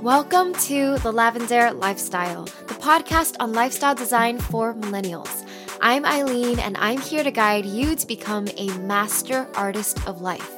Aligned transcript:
Welcome 0.00 0.54
to 0.54 0.96
The 1.00 1.12
Lavendaire 1.12 1.78
Lifestyle, 1.78 2.44
the 2.44 2.74
podcast 2.80 3.36
on 3.40 3.52
lifestyle 3.52 3.94
design 3.94 4.38
for 4.38 4.72
millennials. 4.72 5.46
I'm 5.82 6.06
Eileen, 6.06 6.58
and 6.58 6.78
I'm 6.78 6.98
here 6.98 7.22
to 7.22 7.30
guide 7.30 7.66
you 7.66 7.94
to 7.94 8.06
become 8.06 8.48
a 8.56 8.68
master 8.78 9.48
artist 9.54 10.06
of 10.08 10.22
life. 10.22 10.50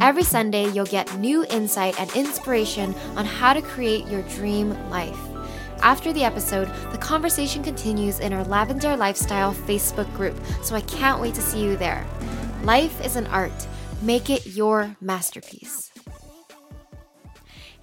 Every 0.00 0.22
Sunday, 0.22 0.70
you'll 0.70 0.86
get 0.86 1.14
new 1.18 1.44
insight 1.50 2.00
and 2.00 2.10
inspiration 2.16 2.94
on 3.16 3.26
how 3.26 3.52
to 3.52 3.60
create 3.60 4.06
your 4.06 4.22
dream 4.22 4.70
life. 4.88 5.18
After 5.82 6.14
the 6.14 6.24
episode, 6.24 6.68
the 6.92 6.98
conversation 6.98 7.62
continues 7.62 8.20
in 8.20 8.32
our 8.32 8.44
Lavendaire 8.46 8.96
Lifestyle 8.96 9.52
Facebook 9.52 10.10
group, 10.14 10.40
so 10.62 10.74
I 10.74 10.80
can't 10.80 11.20
wait 11.20 11.34
to 11.34 11.42
see 11.42 11.62
you 11.62 11.76
there. 11.76 12.06
Life 12.62 13.04
is 13.04 13.16
an 13.16 13.26
art. 13.26 13.52
Make 14.02 14.28
it 14.28 14.46
your 14.46 14.94
masterpiece. 15.00 15.90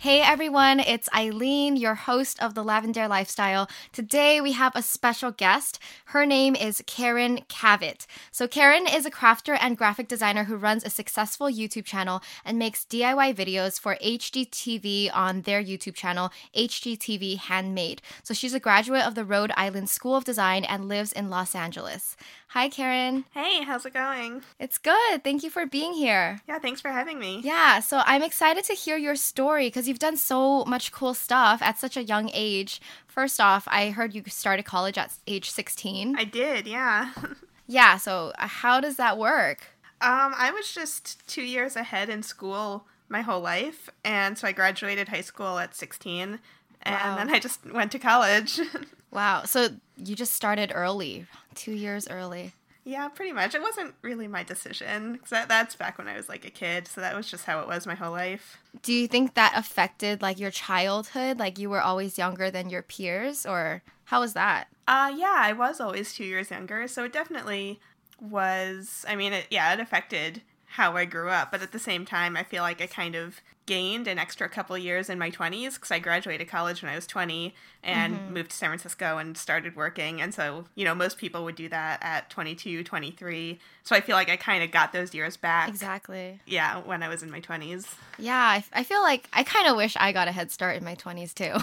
Hey 0.04 0.20
everyone, 0.20 0.82
it's 0.82 1.08
Eileen, 1.16 1.78
your 1.78 1.96
host 1.96 2.44
of 2.44 2.56
the 2.56 2.64
Lavendaire 2.64 3.08
Lifestyle. 3.08 3.70
Today 3.94 4.42
we 4.42 4.52
have 4.52 4.76
a 4.76 4.82
special 4.82 5.32
guest. 5.32 5.80
Her 6.08 6.26
name 6.26 6.58
is 6.58 6.84
Karen 6.86 7.40
Kavett. 7.48 8.06
So, 8.30 8.46
Karen 8.46 8.86
is 8.86 9.06
a 9.06 9.10
crafter 9.10 9.58
and 9.62 9.78
graphic 9.78 10.10
designer 10.10 10.44
who 10.44 10.58
runs 10.58 10.84
a 10.84 10.90
successful 10.90 11.48
YouTube 11.48 11.86
channel 11.86 12.22
and 12.44 12.60
makes 12.60 12.84
DIY 12.84 13.34
videos 13.34 13.80
for 13.80 13.96
HGTV 14.04 15.10
on 15.14 15.44
their 15.44 15.64
YouTube 15.64 15.96
channel, 15.96 16.32
HGTV 16.54 17.38
Handmade. 17.38 18.02
So, 18.24 18.34
she's 18.34 18.54
a 18.54 18.60
graduate 18.60 19.08
of 19.08 19.16
the 19.16 19.24
Rhode 19.24 19.54
Island 19.56 19.90
School 19.90 20.18
of 20.18 20.26
Design 20.26 20.66
and 20.66 20.90
lives 20.90 21.14
in 21.14 21.30
Los 21.30 21.56
Angeles. 21.56 22.18
Hi, 22.54 22.70
Karen. 22.70 23.26
Hey, 23.32 23.64
how's 23.64 23.84
it 23.84 23.96
going? 23.96 24.44
It's 24.60 24.78
good. 24.78 25.24
Thank 25.24 25.42
you 25.42 25.50
for 25.50 25.66
being 25.66 25.94
here. 25.94 26.40
Yeah, 26.48 26.60
thanks 26.60 26.82
for 26.82 26.90
having 26.90 27.18
me. 27.18 27.42
Yeah, 27.44 27.80
so 27.80 28.04
I'm 28.06 28.22
excited 28.22 28.64
to 28.66 28.76
hear 28.76 28.96
your 28.96 29.16
story 29.16 29.66
because 29.66 29.88
you've 29.88 29.98
done 29.98 30.18
so 30.18 30.64
much 30.66 30.92
cool 30.92 31.16
stuff 31.16 31.64
at 31.64 31.80
such 31.80 31.98
a 31.98 32.04
young 32.04 32.30
age. 32.32 32.80
First 33.08 33.42
off, 33.42 33.68
I 33.72 33.90
heard 33.90 34.14
you 34.14 34.22
started 34.28 34.66
college 34.66 35.00
at 35.00 35.16
age 35.26 35.50
16. 35.50 36.16
I 36.16 36.26
did, 36.26 36.68
yeah. 36.68 37.14
yeah, 37.68 37.98
so 37.98 38.34
uh, 38.38 38.46
how 38.46 38.80
does 38.80 38.98
that 38.98 39.18
work? 39.18 39.70
Um, 40.00 40.36
I 40.38 40.52
was 40.52 40.72
just 40.72 41.28
two 41.28 41.42
years 41.42 41.76
ahead 41.76 42.08
in 42.08 42.22
school 42.22 42.86
my 43.10 43.22
whole 43.22 43.42
life, 43.42 43.90
and 44.06 44.38
so 44.38 44.48
I 44.48 44.52
graduated 44.52 45.10
high 45.10 45.22
school 45.22 45.58
at 45.58 45.74
16, 45.74 46.38
and 46.84 46.96
wow. 46.96 47.16
then 47.18 47.30
I 47.30 47.40
just 47.40 47.66
went 47.72 47.92
to 47.94 48.00
college. 48.00 48.60
wow, 49.12 49.44
so 49.46 49.70
you 49.98 50.16
just 50.16 50.34
started 50.34 50.72
early, 50.74 51.26
two 51.56 51.74
years 51.74 52.08
early. 52.08 52.54
Yeah, 52.86 53.08
pretty 53.08 53.32
much. 53.32 53.56
It 53.56 53.62
wasn't 53.62 53.94
really 54.02 54.28
my 54.28 54.44
decision 54.44 55.14
because 55.14 55.30
that, 55.30 55.48
that's 55.48 55.76
back 55.76 55.98
when 55.98 56.10
I 56.10 56.18
was 56.18 56.28
like 56.28 56.44
a 56.44 56.50
kid, 56.50 56.88
so 56.88 57.00
that 57.00 57.16
was 57.16 57.30
just 57.30 57.46
how 57.46 57.62
it 57.62 57.68
was 57.68 57.88
my 57.88 57.96
whole 57.96 58.12
life. 58.12 58.58
Do 58.82 58.92
you 58.92 59.08
think 59.08 59.36
that 59.36 59.54
affected 59.56 60.22
like 60.22 60.38
your 60.38 60.52
childhood? 60.52 61.40
Like 61.40 61.58
you 61.58 61.70
were 61.70 61.82
always 61.82 62.18
younger 62.18 62.52
than 62.52 62.70
your 62.70 62.82
peers, 62.82 63.46
or 63.46 63.84
how 64.06 64.20
was 64.20 64.34
that? 64.34 64.68
Uh, 64.86 65.14
yeah, 65.16 65.36
I 65.38 65.54
was 65.54 65.80
always 65.80 66.14
two 66.14 66.26
years 66.26 66.52
younger, 66.52 66.88
so 66.90 67.06
it 67.06 67.14
definitely 67.14 67.80
was. 68.20 69.06
I 69.08 69.16
mean, 69.16 69.32
it, 69.32 69.48
yeah, 69.50 69.74
it 69.74 69.80
affected 69.80 70.42
how 70.66 70.98
I 70.98 71.06
grew 71.06 71.30
up, 71.30 71.52
but 71.52 71.62
at 71.62 71.72
the 71.72 71.80
same 71.80 72.04
time, 72.04 72.36
I 72.36 72.44
feel 72.44 72.64
like 72.64 72.82
I 72.82 72.88
kind 72.88 73.16
of 73.16 73.40
gained 73.66 74.08
an 74.08 74.20
extra 74.20 74.50
couple 74.50 74.78
years 74.78 75.10
in 75.10 75.18
my 75.18 75.32
20s 75.32 75.76
because 75.76 75.92
I 75.92 76.00
graduated 76.00 76.48
college 76.48 76.82
when 76.82 76.92
I 76.92 76.96
was 76.96 77.08
20 77.08 77.54
and 77.84 78.16
mm-hmm. 78.16 78.34
moved 78.34 78.52
to 78.52 78.58
San 78.58 78.70
Francisco 78.70 79.18
and 79.18 79.38
started 79.38 79.76
working. 79.76 80.22
And 80.22 80.34
so, 80.34 80.66
you 80.76 80.86
know, 80.86 80.96
most 80.96 81.18
people 81.18 81.44
would 81.44 81.56
do 81.56 81.70
that 81.70 82.00
at 82.02 82.30
22, 82.30 82.84
23. 82.84 83.60
So 83.84 83.96
I 83.96 84.02
feel 84.02 84.16
like 84.16 84.30
I 84.30 84.38
kind 84.38 84.64
of 84.64 84.72
got 84.72 84.94
those 84.94 85.14
years 85.14 85.36
back. 85.36 85.68
Exactly. 85.68 86.40
Yeah, 86.46 86.80
when 86.80 87.04
I 87.04 87.10
was 87.10 87.22
in 87.22 87.30
my 87.30 87.42
20s. 87.42 87.94
Yeah, 88.18 88.38
I, 88.38 88.64
I 88.72 88.84
feel 88.84 89.02
like 89.02 89.28
I 89.34 89.44
kind 89.44 89.68
of 89.68 89.76
wish 89.76 89.96
I 90.00 90.12
got 90.14 90.28
a 90.28 90.32
head 90.32 90.52
start 90.52 90.78
in 90.78 90.84
my 90.84 90.96
20s 90.96 91.34
too. 91.34 91.60